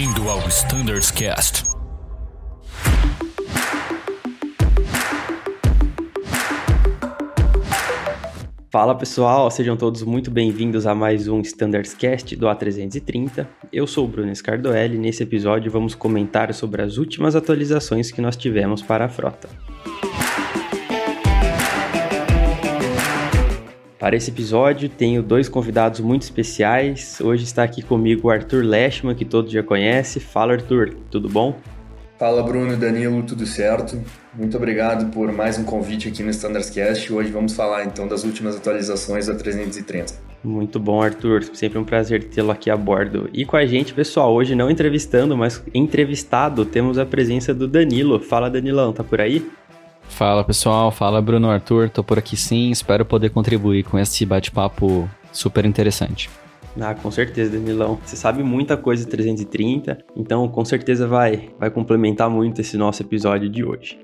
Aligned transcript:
Bem-vindo 0.00 0.30
ao 0.30 0.38
Standards 0.48 1.10
Cast. 1.10 1.62
Fala 8.70 8.94
pessoal, 8.94 9.50
sejam 9.50 9.76
todos 9.76 10.02
muito 10.02 10.30
bem-vindos 10.30 10.86
a 10.86 10.94
mais 10.94 11.28
um 11.28 11.42
Standards 11.42 11.92
Cast 11.92 12.34
do 12.34 12.46
A330. 12.46 13.46
Eu 13.70 13.86
sou 13.86 14.06
o 14.06 14.08
Bruno 14.08 14.34
Scardoelli 14.34 14.96
e 14.96 14.98
nesse 14.98 15.22
episódio 15.22 15.70
vamos 15.70 15.94
comentar 15.94 16.54
sobre 16.54 16.80
as 16.80 16.96
últimas 16.96 17.36
atualizações 17.36 18.10
que 18.10 18.22
nós 18.22 18.38
tivemos 18.38 18.80
para 18.80 19.04
a 19.04 19.08
frota. 19.10 19.50
Para 24.00 24.16
esse 24.16 24.30
episódio, 24.30 24.88
tenho 24.88 25.22
dois 25.22 25.46
convidados 25.46 26.00
muito 26.00 26.22
especiais. 26.22 27.20
Hoje 27.20 27.44
está 27.44 27.62
aqui 27.62 27.82
comigo 27.82 28.28
o 28.28 28.30
Arthur 28.30 28.64
Leschman, 28.64 29.14
que 29.14 29.26
todos 29.26 29.52
já 29.52 29.62
conhecem. 29.62 30.22
Fala, 30.22 30.54
Arthur, 30.54 30.94
tudo 31.10 31.28
bom? 31.28 31.54
Fala, 32.18 32.42
Bruno 32.42 32.72
e 32.72 32.76
Danilo, 32.76 33.22
tudo 33.22 33.44
certo? 33.44 34.02
Muito 34.34 34.56
obrigado 34.56 35.10
por 35.10 35.30
mais 35.30 35.58
um 35.58 35.64
convite 35.64 36.08
aqui 36.08 36.22
no 36.22 36.30
Standards 36.30 36.70
Cast. 36.70 37.12
Hoje 37.12 37.30
vamos 37.30 37.52
falar 37.52 37.84
então 37.84 38.08
das 38.08 38.24
últimas 38.24 38.56
atualizações 38.56 39.26
da 39.26 39.34
330. 39.34 40.14
Muito 40.42 40.80
bom, 40.80 41.02
Arthur. 41.02 41.44
Sempre 41.52 41.78
um 41.78 41.84
prazer 41.84 42.24
tê-lo 42.24 42.50
aqui 42.50 42.70
a 42.70 42.76
bordo. 42.78 43.28
E 43.34 43.44
com 43.44 43.58
a 43.58 43.66
gente, 43.66 43.92
pessoal, 43.92 44.32
hoje 44.32 44.54
não 44.54 44.70
entrevistando, 44.70 45.36
mas 45.36 45.62
entrevistado, 45.74 46.64
temos 46.64 46.96
a 46.96 47.04
presença 47.04 47.52
do 47.52 47.68
Danilo. 47.68 48.18
Fala, 48.18 48.48
Danilão, 48.48 48.94
tá 48.94 49.04
por 49.04 49.20
aí? 49.20 49.46
Fala 50.10 50.44
pessoal, 50.44 50.90
fala 50.90 51.22
Bruno 51.22 51.48
Arthur, 51.48 51.88
tô 51.88 52.04
por 52.04 52.18
aqui 52.18 52.36
sim, 52.36 52.70
espero 52.70 53.06
poder 53.06 53.30
contribuir 53.30 53.84
com 53.84 53.98
esse 53.98 54.26
bate-papo 54.26 55.08
super 55.32 55.64
interessante. 55.64 56.28
Ah, 56.78 56.94
com 56.94 57.10
certeza, 57.10 57.52
Danilão. 57.52 57.98
Você 58.04 58.16
sabe 58.16 58.42
muita 58.42 58.76
coisa 58.76 59.04
de 59.04 59.10
330, 59.10 59.98
então 60.14 60.46
com 60.46 60.64
certeza 60.64 61.06
vai, 61.06 61.50
vai 61.58 61.70
complementar 61.70 62.28
muito 62.28 62.60
esse 62.60 62.76
nosso 62.76 63.02
episódio 63.02 63.48
de 63.48 63.64
hoje. 63.64 63.98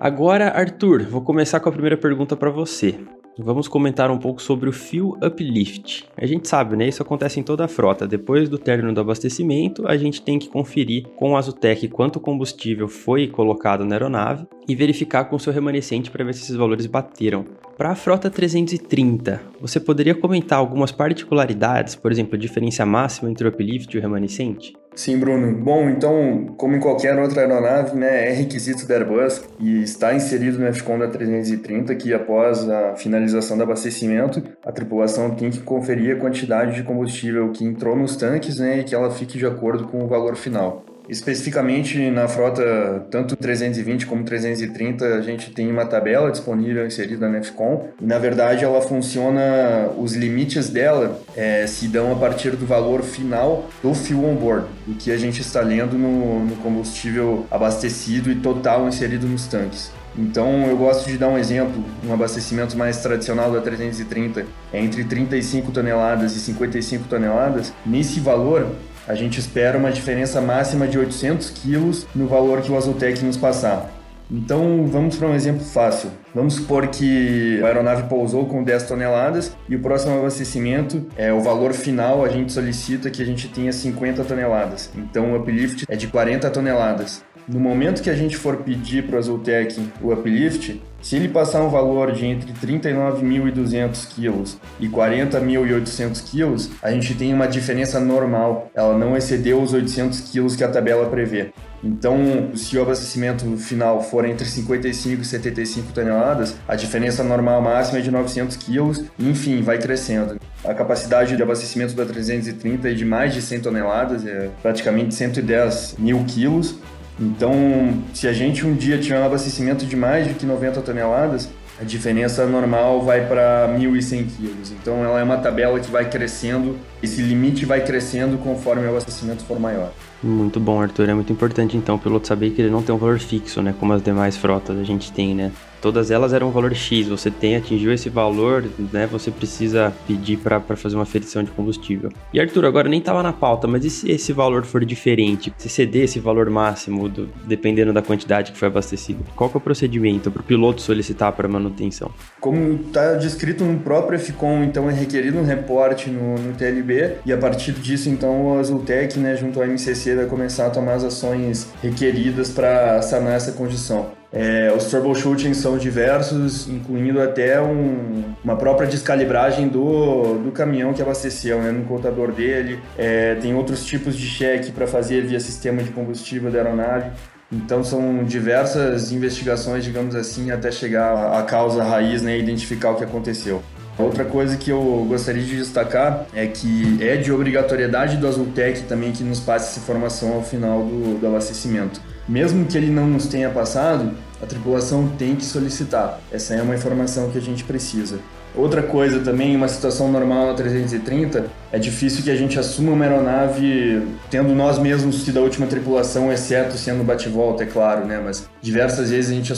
Agora, 0.00 0.48
Arthur, 0.48 1.04
vou 1.04 1.20
começar 1.20 1.60
com 1.60 1.68
a 1.68 1.72
primeira 1.72 1.96
pergunta 1.96 2.34
para 2.34 2.50
você. 2.50 2.98
Vamos 3.38 3.66
comentar 3.66 4.10
um 4.10 4.18
pouco 4.18 4.42
sobre 4.42 4.68
o 4.68 4.72
Fuel 4.72 5.16
Uplift. 5.22 6.04
A 6.16 6.26
gente 6.26 6.46
sabe, 6.46 6.76
né? 6.76 6.86
Isso 6.86 7.02
acontece 7.02 7.40
em 7.40 7.42
toda 7.42 7.64
a 7.64 7.68
frota. 7.68 8.06
Depois 8.06 8.48
do 8.48 8.58
término 8.58 8.92
do 8.92 9.00
abastecimento, 9.00 9.86
a 9.86 9.96
gente 9.96 10.20
tem 10.20 10.38
que 10.38 10.48
conferir 10.48 11.06
com 11.16 11.32
o 11.32 11.36
Azutec 11.36 11.88
quanto 11.88 12.20
combustível 12.20 12.88
foi 12.88 13.26
colocado 13.26 13.84
na 13.86 13.94
aeronave 13.94 14.46
e 14.68 14.74
verificar 14.74 15.24
com 15.24 15.36
o 15.36 15.40
seu 15.40 15.52
remanescente 15.52 16.10
para 16.10 16.24
ver 16.24 16.34
se 16.34 16.42
esses 16.42 16.56
valores 16.56 16.86
bateram. 16.86 17.46
Para 17.76 17.90
a 17.90 17.94
frota 17.94 18.30
330, 18.30 19.40
você 19.60 19.80
poderia 19.80 20.14
comentar 20.14 20.58
algumas 20.58 20.92
particularidades, 20.92 21.94
por 21.94 22.12
exemplo, 22.12 22.36
a 22.36 22.38
diferença 22.38 22.84
máxima 22.84 23.30
entre 23.30 23.46
o 23.46 23.50
uplift 23.50 23.94
e 23.94 23.98
o 23.98 24.02
remanescente? 24.02 24.74
Sim, 24.94 25.18
Bruno. 25.18 25.56
Bom, 25.56 25.88
então, 25.88 26.54
como 26.56 26.76
em 26.76 26.80
qualquer 26.80 27.18
outra 27.18 27.42
aeronave, 27.42 27.96
né, 27.96 28.28
é 28.28 28.32
requisito 28.32 28.86
da 28.86 28.94
Airbus 28.94 29.42
e 29.58 29.82
está 29.82 30.14
inserido 30.14 30.58
no 30.58 30.72
FCON 30.72 30.98
da 30.98 31.08
330 31.08 31.94
que 31.94 32.12
após 32.12 32.68
a 32.68 32.94
finalização 32.94 33.56
do 33.56 33.62
abastecimento, 33.62 34.42
a 34.64 34.70
tripulação 34.70 35.34
tem 35.34 35.50
que 35.50 35.60
conferir 35.60 36.16
a 36.16 36.20
quantidade 36.20 36.74
de 36.74 36.82
combustível 36.82 37.50
que 37.52 37.64
entrou 37.64 37.96
nos 37.96 38.16
tanques 38.16 38.58
né, 38.58 38.80
e 38.80 38.84
que 38.84 38.94
ela 38.94 39.10
fique 39.10 39.38
de 39.38 39.46
acordo 39.46 39.88
com 39.88 40.04
o 40.04 40.06
valor 40.06 40.36
final. 40.36 40.84
Especificamente 41.08 42.10
na 42.10 42.28
frota, 42.28 43.06
tanto 43.10 43.36
320 43.36 44.06
como 44.06 44.24
330, 44.24 45.04
a 45.04 45.20
gente 45.20 45.50
tem 45.50 45.70
uma 45.70 45.84
tabela 45.84 46.30
disponível 46.30 46.86
inserida 46.86 47.28
na 47.28 47.42
FCOM. 47.42 47.88
E, 48.00 48.04
na 48.04 48.18
verdade, 48.18 48.64
ela 48.64 48.80
funciona, 48.80 49.90
os 49.98 50.14
limites 50.14 50.68
dela 50.68 51.20
é, 51.36 51.66
se 51.66 51.88
dão 51.88 52.12
a 52.12 52.16
partir 52.16 52.50
do 52.50 52.66
valor 52.66 53.02
final 53.02 53.68
do 53.82 53.94
fuel 53.94 54.24
on 54.24 54.36
board, 54.36 54.66
o 54.86 54.94
que 54.94 55.10
a 55.10 55.16
gente 55.16 55.40
está 55.40 55.60
lendo 55.60 55.98
no, 55.98 56.44
no 56.44 56.56
combustível 56.56 57.46
abastecido 57.50 58.30
e 58.30 58.36
total 58.36 58.86
inserido 58.88 59.26
nos 59.26 59.46
tanques. 59.46 59.90
Então 60.16 60.66
eu 60.66 60.76
gosto 60.76 61.08
de 61.08 61.16
dar 61.16 61.28
um 61.28 61.38
exemplo, 61.38 61.82
um 62.06 62.12
abastecimento 62.12 62.76
mais 62.76 62.98
tradicional 62.98 63.50
da 63.50 63.60
330 63.60 64.46
é 64.72 64.80
entre 64.80 65.04
35 65.04 65.72
toneladas 65.72 66.36
e 66.36 66.40
55 66.40 67.08
toneladas. 67.08 67.72
Nesse 67.84 68.20
valor, 68.20 68.66
a 69.06 69.14
gente 69.14 69.38
espera 69.38 69.76
uma 69.76 69.90
diferença 69.90 70.40
máxima 70.40 70.86
de 70.86 70.98
800 70.98 71.50
quilos 71.50 72.06
no 72.14 72.26
valor 72.26 72.62
que 72.62 72.70
o 72.70 72.76
Azotec 72.76 73.24
nos 73.24 73.36
passar. 73.36 73.90
Então 74.30 74.86
vamos 74.86 75.16
para 75.16 75.28
um 75.28 75.34
exemplo 75.34 75.62
fácil. 75.62 76.10
Vamos 76.34 76.54
supor 76.54 76.86
que 76.88 77.60
a 77.62 77.66
aeronave 77.66 78.04
pousou 78.08 78.46
com 78.46 78.64
10 78.64 78.84
toneladas 78.84 79.54
e 79.68 79.76
o 79.76 79.80
próximo 79.80 80.18
abastecimento 80.18 81.06
é 81.16 81.30
o 81.32 81.40
valor 81.40 81.74
final 81.74 82.24
a 82.24 82.28
gente 82.28 82.50
solicita 82.50 83.10
que 83.10 83.22
a 83.22 83.26
gente 83.26 83.48
tenha 83.48 83.72
50 83.72 84.24
toneladas. 84.24 84.90
Então 84.96 85.32
o 85.32 85.36
uplift 85.36 85.84
é 85.86 85.96
de 85.96 86.06
40 86.06 86.48
toneladas. 86.50 87.22
No 87.46 87.60
momento 87.60 88.02
que 88.02 88.08
a 88.08 88.14
gente 88.14 88.36
for 88.36 88.58
pedir 88.58 89.04
para 89.04 89.16
o 89.16 89.18
Azultec 89.18 89.78
o 90.00 90.12
uplift, 90.12 90.80
se 91.02 91.16
ele 91.16 91.28
passar 91.28 91.62
um 91.62 91.68
valor 91.68 92.12
de 92.12 92.24
entre 92.24 92.52
39.200 92.52 94.14
quilos 94.14 94.56
e 94.78 94.88
40.800 94.88 96.22
quilos, 96.24 96.70
a 96.80 96.92
gente 96.92 97.14
tem 97.14 97.34
uma 97.34 97.48
diferença 97.48 97.98
normal. 97.98 98.70
Ela 98.72 98.96
não 98.96 99.16
excedeu 99.16 99.60
os 99.60 99.72
800 99.72 100.20
quilos 100.20 100.54
que 100.54 100.62
a 100.62 100.68
tabela 100.68 101.10
prevê. 101.10 101.52
Então, 101.84 102.50
se 102.54 102.78
o 102.78 102.82
abastecimento 102.82 103.56
final 103.56 104.00
for 104.00 104.24
entre 104.24 104.46
55 104.46 105.22
e 105.22 105.24
75 105.24 105.92
toneladas, 105.92 106.54
a 106.68 106.76
diferença 106.76 107.24
normal 107.24 107.60
máxima 107.60 107.98
é 107.98 108.02
de 108.02 108.10
900 108.10 108.56
quilos 108.56 109.04
enfim, 109.18 109.62
vai 109.62 109.78
crescendo. 109.78 110.38
A 110.64 110.72
capacidade 110.72 111.36
de 111.36 111.42
abastecimento 111.42 111.94
da 111.94 112.06
330 112.06 112.88
é 112.88 112.94
de 112.94 113.04
mais 113.04 113.34
de 113.34 113.42
100 113.42 113.60
toneladas, 113.60 114.24
é 114.24 114.48
praticamente 114.62 115.12
110 115.14 115.96
mil 115.98 116.22
quilos. 116.24 116.76
Então, 117.20 118.02
se 118.14 118.26
a 118.26 118.32
gente 118.32 118.66
um 118.66 118.74
dia 118.74 118.98
tiver 118.98 119.20
um 119.20 119.24
abastecimento 119.24 119.86
de 119.86 119.96
mais 119.96 120.26
de 120.26 120.34
que 120.34 120.46
90 120.46 120.80
toneladas, 120.80 121.48
a 121.80 121.84
diferença 121.84 122.46
normal 122.46 123.02
vai 123.02 123.26
para 123.26 123.68
1.100 123.78 124.26
quilos. 124.26 124.72
Então, 124.72 125.04
ela 125.04 125.20
é 125.20 125.22
uma 125.22 125.38
tabela 125.38 125.78
que 125.80 125.90
vai 125.90 126.08
crescendo, 126.08 126.76
esse 127.02 127.20
limite 127.20 127.64
vai 127.64 127.84
crescendo 127.84 128.38
conforme 128.38 128.86
o 128.86 128.90
abastecimento 128.90 129.44
for 129.44 129.58
maior. 129.58 129.90
Muito 130.22 130.60
bom, 130.60 130.80
Arthur. 130.80 131.08
É 131.08 131.14
muito 131.14 131.32
importante, 131.32 131.76
então, 131.76 131.96
o 131.96 131.98
piloto 131.98 132.28
saber 132.28 132.50
que 132.50 132.62
ele 132.62 132.70
não 132.70 132.82
tem 132.82 132.94
um 132.94 132.98
valor 132.98 133.18
fixo, 133.18 133.60
né? 133.62 133.74
Como 133.78 133.92
as 133.92 134.02
demais 134.02 134.36
frotas 134.36 134.78
a 134.78 134.84
gente 134.84 135.12
tem, 135.12 135.34
né? 135.34 135.50
Todas 135.82 136.12
elas 136.12 136.32
eram 136.32 136.48
um 136.48 136.50
valor 136.52 136.72
X. 136.74 137.08
Você 137.08 137.28
tem, 137.28 137.56
atingiu 137.56 137.92
esse 137.92 138.08
valor, 138.08 138.64
né? 138.92 139.08
Você 139.08 139.32
precisa 139.32 139.92
pedir 140.06 140.38
para 140.38 140.60
fazer 140.76 140.94
uma 140.94 141.02
aferição 141.02 141.42
de 141.42 141.50
combustível. 141.50 142.08
E, 142.32 142.40
Arthur, 142.40 142.64
agora 142.64 142.88
nem 142.88 143.00
estava 143.00 143.20
na 143.20 143.32
pauta, 143.32 143.66
mas 143.66 143.84
e 143.84 143.90
se 143.90 144.10
esse 144.10 144.32
valor 144.32 144.64
for 144.64 144.84
diferente? 144.84 145.52
Se 145.58 145.68
ceder 145.68 146.04
esse 146.04 146.20
valor 146.20 146.48
máximo, 146.48 147.08
do, 147.08 147.28
dependendo 147.44 147.92
da 147.92 148.00
quantidade 148.00 148.52
que 148.52 148.58
foi 148.58 148.68
abastecido, 148.68 149.24
qual 149.34 149.50
que 149.50 149.56
é 149.56 149.58
o 149.58 149.60
procedimento 149.60 150.30
para 150.30 150.40
o 150.40 150.44
piloto 150.44 150.80
solicitar 150.80 151.32
para 151.32 151.48
manutenção? 151.48 152.12
Como 152.40 152.74
está 152.74 153.14
descrito 153.14 153.64
no 153.64 153.80
próprio 153.80 154.20
FCOM, 154.20 154.62
então 154.62 154.88
é 154.88 154.92
requerido 154.92 155.36
um 155.38 155.44
reporte 155.44 156.08
no, 156.08 156.36
no 156.36 156.52
TLB 156.54 157.14
e 157.26 157.32
a 157.32 157.38
partir 157.38 157.72
disso, 157.72 158.08
então, 158.08 158.46
o 158.46 158.58
Azultec, 158.58 159.18
né, 159.18 159.36
junto 159.36 159.60
ao 159.60 159.66
MCC, 159.66 160.14
vai 160.14 160.26
começar 160.26 160.66
a 160.66 160.70
tomar 160.70 160.94
as 160.94 161.04
ações 161.04 161.72
requeridas 161.82 162.50
para 162.50 163.02
sanar 163.02 163.34
essa 163.34 163.50
condição. 163.50 164.21
É, 164.32 164.72
os 164.74 164.84
troubleshooting 164.84 165.52
são 165.52 165.76
diversos, 165.76 166.66
incluindo 166.66 167.20
até 167.20 167.60
um, 167.60 168.24
uma 168.42 168.56
própria 168.56 168.88
descalibragem 168.88 169.68
do, 169.68 170.38
do 170.38 170.50
caminhão 170.50 170.94
que 170.94 171.02
abasteceu, 171.02 171.60
né, 171.60 171.70
no 171.70 171.84
contador 171.84 172.32
dele. 172.32 172.78
É, 172.96 173.34
tem 173.34 173.54
outros 173.54 173.84
tipos 173.84 174.16
de 174.16 174.26
cheque 174.26 174.72
para 174.72 174.86
fazer 174.86 175.26
via 175.26 175.38
sistema 175.38 175.82
de 175.82 175.90
combustível 175.90 176.50
da 176.50 176.58
aeronave. 176.58 177.10
Então 177.52 177.84
são 177.84 178.24
diversas 178.24 179.12
investigações, 179.12 179.84
digamos 179.84 180.14
assim, 180.14 180.50
até 180.50 180.70
chegar 180.72 181.38
à 181.38 181.42
causa 181.42 181.84
raiz, 181.84 182.22
né, 182.22 182.38
identificar 182.38 182.92
o 182.92 182.94
que 182.94 183.04
aconteceu. 183.04 183.62
Outra 183.98 184.24
coisa 184.24 184.56
que 184.56 184.70
eu 184.70 185.04
gostaria 185.06 185.42
de 185.42 185.58
destacar 185.58 186.24
é 186.32 186.46
que 186.46 186.96
é 187.02 187.16
de 187.16 187.30
obrigatoriedade 187.30 188.16
do 188.16 188.26
Azultec 188.26 188.84
também 188.84 189.12
que 189.12 189.22
nos 189.22 189.40
passe 189.40 189.72
essa 189.72 189.80
informação 189.80 190.32
ao 190.32 190.42
final 190.42 190.82
do, 190.82 191.20
do 191.20 191.26
abastecimento. 191.26 192.00
Mesmo 192.28 192.64
que 192.66 192.76
ele 192.76 192.90
não 192.90 193.06
nos 193.06 193.26
tenha 193.26 193.50
passado, 193.50 194.12
a 194.42 194.46
tripulação 194.46 195.08
tem 195.18 195.36
que 195.36 195.44
solicitar. 195.44 196.20
Essa 196.30 196.54
é 196.54 196.62
uma 196.62 196.74
informação 196.74 197.30
que 197.30 197.38
a 197.38 197.40
gente 197.40 197.64
precisa. 197.64 198.18
Outra 198.54 198.82
coisa 198.82 199.20
também, 199.20 199.56
uma 199.56 199.66
situação 199.66 200.12
normal 200.12 200.48
na 200.48 200.54
330, 200.54 201.46
é 201.72 201.78
difícil 201.78 202.22
que 202.22 202.30
a 202.30 202.36
gente 202.36 202.58
assuma 202.58 202.92
uma 202.92 203.04
aeronave 203.04 204.06
tendo 204.30 204.54
nós 204.54 204.78
mesmos 204.78 205.24
sido 205.24 205.38
a 205.38 205.42
última 205.42 205.66
tripulação, 205.66 206.30
exceto 206.30 206.76
sendo 206.76 207.02
bate-volta, 207.02 207.62
é 207.62 207.66
claro, 207.66 208.04
né? 208.04 208.20
Mas 208.22 208.46
diversas 208.60 209.08
vezes 209.08 209.30
a 209.30 209.34
gente 209.34 209.52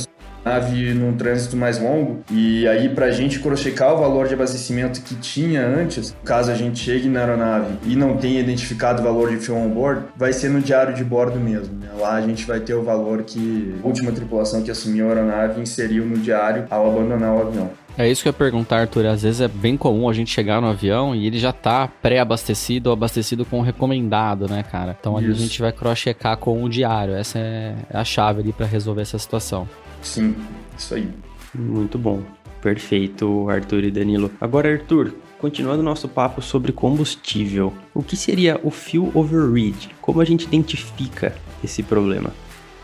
nave 0.45 0.93
num 0.93 1.17
trânsito 1.17 1.57
mais 1.57 1.81
longo 1.81 2.23
e 2.31 2.67
aí 2.69 2.89
para 2.89 3.07
a 3.07 3.11
gente 3.11 3.41
crochecar 3.41 3.95
o 3.95 3.99
valor 3.99 4.29
de 4.29 4.35
abastecimento 4.35 5.01
que 5.01 5.15
tinha 5.15 5.67
antes, 5.67 6.15
caso 6.25 6.51
a 6.51 6.55
gente 6.55 6.79
chegue 6.79 7.09
na 7.09 7.21
aeronave 7.21 7.79
e 7.87 7.97
não 7.97 8.17
tenha 8.17 8.41
identificado 8.41 9.01
o 9.01 9.05
valor 9.05 9.31
de 9.31 9.39
fuel 9.39 9.59
on 9.59 9.71
board, 9.71 10.03
vai 10.17 10.33
ser 10.33 10.51
no 10.51 10.61
diário 10.61 10.95
de 10.95 11.05
bordo 11.05 11.41
mesmo. 11.41 11.75
Né? 11.79 11.89
Lá 11.99 12.15
a 12.15 12.21
gente 12.21 12.45
vai 12.45 12.61
ter 12.61 12.75
o 12.75 12.83
valor 12.83 13.23
que 13.23 13.75
a 13.83 13.87
última 13.87 14.13
tripulação 14.13 14.63
que 14.63 14.71
assumiu 14.71 15.07
a 15.07 15.15
aeronave 15.15 15.61
inseriu 15.61 16.05
no 16.05 16.19
diário 16.19 16.67
ao 16.71 16.91
abandonar 16.91 17.35
o 17.35 17.41
avião. 17.41 17.71
É 17.97 18.11
isso 18.11 18.23
que 18.23 18.29
eu 18.29 18.33
ia 18.33 18.37
perguntar, 18.37 18.81
Arthur. 18.81 19.07
Às 19.07 19.23
vezes 19.23 19.41
é 19.41 19.47
bem 19.47 19.77
comum 19.77 20.09
a 20.09 20.13
gente 20.13 20.29
chegar 20.29 20.61
no 20.61 20.67
avião 20.67 21.15
e 21.15 21.27
ele 21.29 21.39
já 21.39 21.53
tá 21.53 21.89
pré-abastecido 22.03 22.89
ou 22.91 22.93
abastecido 22.93 23.45
com 23.45 23.61
recomendado, 23.61 24.49
né, 24.49 24.65
cara? 24.65 24.97
Então 24.99 25.17
ali 25.17 25.31
a 25.31 25.35
gente 25.35 25.61
vai 25.61 25.71
cross-checar 25.71 26.37
com 26.39 26.65
o 26.65 26.69
diário. 26.69 27.15
Essa 27.15 27.39
é 27.39 27.75
a 27.93 28.03
chave 28.03 28.41
ali 28.41 28.53
para 28.53 28.67
resolver 28.67 29.03
essa 29.03 29.17
situação. 29.17 29.69
Sim, 30.05 30.37
isso 30.79 30.95
aí. 30.95 31.09
Muito 31.55 31.99
bom. 31.99 32.23
Perfeito, 32.63 33.49
Arthur 33.51 33.85
e 33.85 33.91
Danilo. 33.91 34.31
Agora, 34.41 34.73
Arthur, 34.73 35.15
continuando 35.39 35.83
nosso 35.83 36.09
papo 36.09 36.41
sobre 36.41 36.73
combustível, 36.73 37.73
o 37.93 38.03
que 38.03 38.17
seria 38.17 38.59
o 38.63 38.71
fuel 38.71 39.11
overread? 39.15 39.91
Como 40.01 40.21
a 40.21 40.25
gente 40.25 40.45
identifica 40.45 41.35
esse 41.63 41.83
problema? 41.83 42.33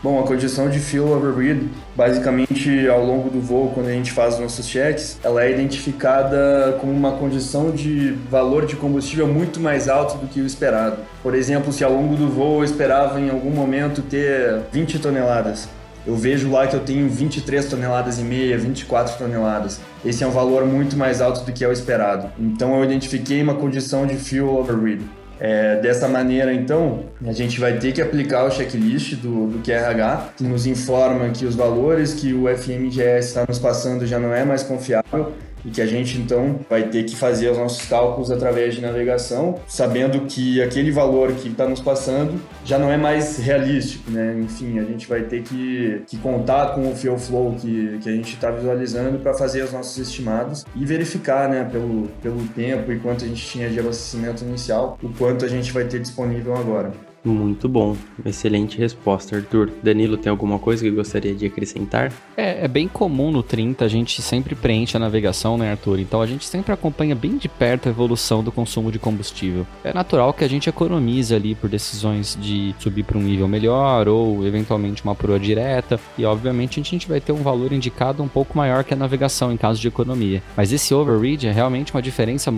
Bom, 0.03 0.19
a 0.19 0.23
condição 0.23 0.67
de 0.67 0.79
fuel 0.79 1.09
overread, 1.11 1.69
basicamente 1.95 2.87
ao 2.87 3.05
longo 3.05 3.29
do 3.29 3.39
voo, 3.39 3.71
quando 3.71 3.87
a 3.87 3.91
gente 3.91 4.11
faz 4.11 4.33
os 4.33 4.39
nossos 4.39 4.67
checks, 4.67 5.19
ela 5.23 5.43
é 5.43 5.51
identificada 5.51 6.75
como 6.81 6.91
uma 6.91 7.11
condição 7.11 7.69
de 7.69 8.11
valor 8.27 8.65
de 8.65 8.75
combustível 8.75 9.27
muito 9.27 9.59
mais 9.59 9.87
alto 9.87 10.17
do 10.17 10.27
que 10.27 10.41
o 10.41 10.45
esperado. 10.45 10.97
Por 11.21 11.35
exemplo, 11.35 11.71
se 11.71 11.83
ao 11.83 11.93
longo 11.93 12.15
do 12.15 12.27
voo 12.27 12.61
eu 12.61 12.63
esperava 12.63 13.19
em 13.19 13.29
algum 13.29 13.51
momento 13.51 14.01
ter 14.01 14.61
20 14.71 14.97
toneladas, 14.97 15.69
eu 16.05 16.15
vejo 16.15 16.49
lá 16.51 16.67
que 16.67 16.75
eu 16.75 16.79
tenho 16.79 17.07
23 17.07 17.65
toneladas 17.65 18.19
e 18.19 18.23
meia, 18.23 18.57
24 18.57 19.17
toneladas. 19.17 19.79
Esse 20.03 20.23
é 20.23 20.27
um 20.27 20.31
valor 20.31 20.65
muito 20.65 20.97
mais 20.97 21.21
alto 21.21 21.45
do 21.45 21.51
que 21.51 21.63
é 21.63 21.67
o 21.67 21.71
esperado. 21.71 22.29
Então 22.39 22.77
eu 22.77 22.83
identifiquei 22.83 23.41
uma 23.41 23.55
condição 23.55 24.05
de 24.05 24.15
fuel 24.15 24.55
overread. 24.55 25.03
É, 25.43 25.77
dessa 25.81 26.07
maneira, 26.07 26.53
então, 26.53 27.05
a 27.25 27.31
gente 27.31 27.59
vai 27.59 27.79
ter 27.79 27.91
que 27.93 27.99
aplicar 27.99 28.43
o 28.43 28.51
checklist 28.51 29.15
do, 29.15 29.47
do 29.47 29.59
QRH, 29.63 30.33
que 30.37 30.43
nos 30.43 30.67
informa 30.67 31.29
que 31.29 31.47
os 31.47 31.55
valores 31.55 32.13
que 32.13 32.31
o 32.31 32.43
FMGS 32.47 33.29
está 33.29 33.45
nos 33.47 33.57
passando 33.57 34.05
já 34.05 34.19
não 34.19 34.31
é 34.31 34.45
mais 34.45 34.61
confiável 34.61 35.33
e 35.65 35.69
que 35.69 35.81
a 35.81 35.85
gente 35.85 36.17
então 36.17 36.59
vai 36.69 36.83
ter 36.89 37.03
que 37.03 37.15
fazer 37.15 37.49
os 37.49 37.57
nossos 37.57 37.85
cálculos 37.87 38.31
através 38.31 38.75
de 38.75 38.81
navegação, 38.81 39.59
sabendo 39.67 40.21
que 40.21 40.61
aquele 40.61 40.91
valor 40.91 41.31
que 41.33 41.49
está 41.49 41.67
nos 41.67 41.79
passando 41.79 42.39
já 42.65 42.77
não 42.77 42.91
é 42.91 42.97
mais 42.97 43.37
realístico, 43.37 44.09
né? 44.11 44.37
Enfim, 44.39 44.79
a 44.79 44.83
gente 44.83 45.07
vai 45.07 45.21
ter 45.23 45.41
que, 45.43 46.03
que 46.07 46.17
contar 46.17 46.73
com 46.73 46.91
o 46.91 46.95
fuel 46.95 47.17
flow 47.17 47.55
que, 47.55 47.99
que 48.01 48.09
a 48.09 48.11
gente 48.11 48.33
está 48.33 48.51
visualizando 48.51 49.19
para 49.19 49.33
fazer 49.33 49.63
os 49.63 49.71
nossos 49.71 49.97
estimados 49.97 50.65
e 50.75 50.85
verificar, 50.85 51.49
né, 51.49 51.67
pelo, 51.71 52.07
pelo 52.21 52.47
tempo 52.49 52.91
e 52.91 52.99
quanto 52.99 53.25
a 53.25 53.27
gente 53.27 53.45
tinha 53.45 53.69
de 53.69 53.79
abastecimento 53.79 54.43
inicial, 54.43 54.97
o 55.01 55.09
quanto 55.09 55.45
a 55.45 55.47
gente 55.47 55.71
vai 55.71 55.85
ter 55.85 55.99
disponível 55.99 56.55
agora. 56.55 57.10
Muito 57.23 57.69
bom, 57.69 57.95
excelente 58.25 58.79
resposta, 58.79 59.35
Arthur. 59.35 59.71
Danilo, 59.83 60.17
tem 60.17 60.31
alguma 60.31 60.57
coisa 60.57 60.83
que 60.83 60.89
gostaria 60.89 61.35
de 61.35 61.45
acrescentar? 61.45 62.11
É, 62.35 62.65
é, 62.65 62.67
bem 62.67 62.87
comum 62.87 63.31
no 63.31 63.43
30, 63.43 63.85
a 63.85 63.87
gente 63.87 64.23
sempre 64.23 64.55
preenche 64.55 64.97
a 64.97 64.99
navegação, 64.99 65.55
né, 65.55 65.69
Arthur? 65.69 65.99
Então 65.99 66.19
a 66.19 66.25
gente 66.25 66.45
sempre 66.45 66.73
acompanha 66.73 67.13
bem 67.13 67.37
de 67.37 67.47
perto 67.47 67.87
a 67.87 67.91
evolução 67.91 68.43
do 68.43 68.51
consumo 68.51 68.91
de 68.91 68.97
combustível. 68.97 69.67
É 69.83 69.93
natural 69.93 70.33
que 70.33 70.43
a 70.43 70.47
gente 70.47 70.67
economize 70.67 71.33
ali 71.33 71.53
por 71.53 71.69
decisões 71.69 72.35
de 72.41 72.73
subir 72.79 73.03
para 73.03 73.19
um 73.19 73.21
nível 73.21 73.47
melhor 73.47 74.07
ou 74.07 74.45
eventualmente 74.45 75.03
uma 75.03 75.13
proa 75.13 75.39
direta, 75.39 75.99
e 76.17 76.25
obviamente 76.25 76.79
a 76.79 76.83
gente 76.83 77.07
vai 77.07 77.21
ter 77.21 77.31
um 77.31 77.43
valor 77.43 77.71
indicado 77.71 78.23
um 78.23 78.27
pouco 78.27 78.57
maior 78.57 78.83
que 78.83 78.95
a 78.95 78.97
navegação 78.97 79.51
em 79.51 79.57
caso 79.57 79.79
de 79.79 79.87
economia. 79.87 80.41
Mas 80.57 80.73
esse 80.73 80.91
overread 80.91 81.47
é 81.47 81.51
realmente 81.51 81.93
uma 81.93 82.01
diferença 82.01 82.51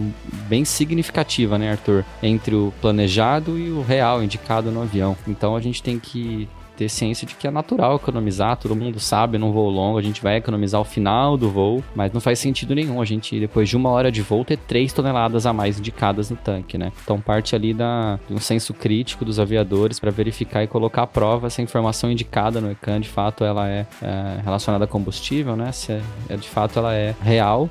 bem 0.47 0.63
significativa, 0.63 1.57
né, 1.57 1.71
Arthur? 1.71 2.05
Entre 2.21 2.55
o 2.55 2.73
planejado 2.79 3.59
e 3.59 3.69
o 3.69 3.81
real 3.81 4.23
indicado 4.23 4.52
no 4.61 4.81
avião. 4.81 5.15
Então 5.27 5.55
a 5.55 5.59
gente 5.59 5.81
tem 5.81 5.99
que 5.99 6.47
ter 6.75 6.89
ciência 6.89 7.25
de 7.25 7.35
que 7.35 7.47
é 7.47 7.51
natural 7.51 7.95
economizar, 7.95 8.57
todo 8.57 8.75
mundo 8.75 8.99
sabe, 8.99 9.37
num 9.37 9.51
voo 9.51 9.69
longo 9.69 9.97
a 9.97 10.01
gente 10.01 10.21
vai 10.21 10.37
economizar 10.37 10.81
o 10.81 10.83
final 10.83 11.37
do 11.37 11.49
voo, 11.49 11.83
mas 11.95 12.11
não 12.11 12.19
faz 12.19 12.39
sentido 12.39 12.73
nenhum 12.73 13.01
a 13.01 13.05
gente, 13.05 13.39
depois 13.39 13.69
de 13.69 13.77
uma 13.77 13.89
hora 13.89 14.11
de 14.11 14.21
voo, 14.21 14.43
ter 14.43 14.57
3 14.57 14.91
toneladas 14.91 15.45
a 15.45 15.53
mais 15.53 15.79
indicadas 15.79 16.29
no 16.29 16.35
tanque, 16.35 16.77
né? 16.77 16.91
Então 17.03 17.19
parte 17.21 17.55
ali 17.55 17.73
da, 17.73 18.19
de 18.27 18.33
um 18.33 18.39
senso 18.39 18.73
crítico 18.73 19.23
dos 19.23 19.39
aviadores 19.39 19.99
para 19.99 20.11
verificar 20.11 20.63
e 20.63 20.67
colocar 20.67 21.03
à 21.03 21.07
prova 21.07 21.49
se 21.49 21.61
a 21.61 21.63
informação 21.63 22.11
indicada 22.11 22.59
no 22.59 22.71
ECAN 22.71 22.99
de 22.99 23.09
fato 23.09 23.43
ela 23.43 23.69
é, 23.69 23.85
é 24.01 24.41
relacionada 24.43 24.85
a 24.85 24.87
combustível, 24.87 25.55
né? 25.55 25.71
Se 25.71 25.91
é, 25.91 26.01
é, 26.29 26.37
de 26.37 26.49
fato 26.49 26.79
ela 26.79 26.93
é 26.93 27.15
real, 27.21 27.69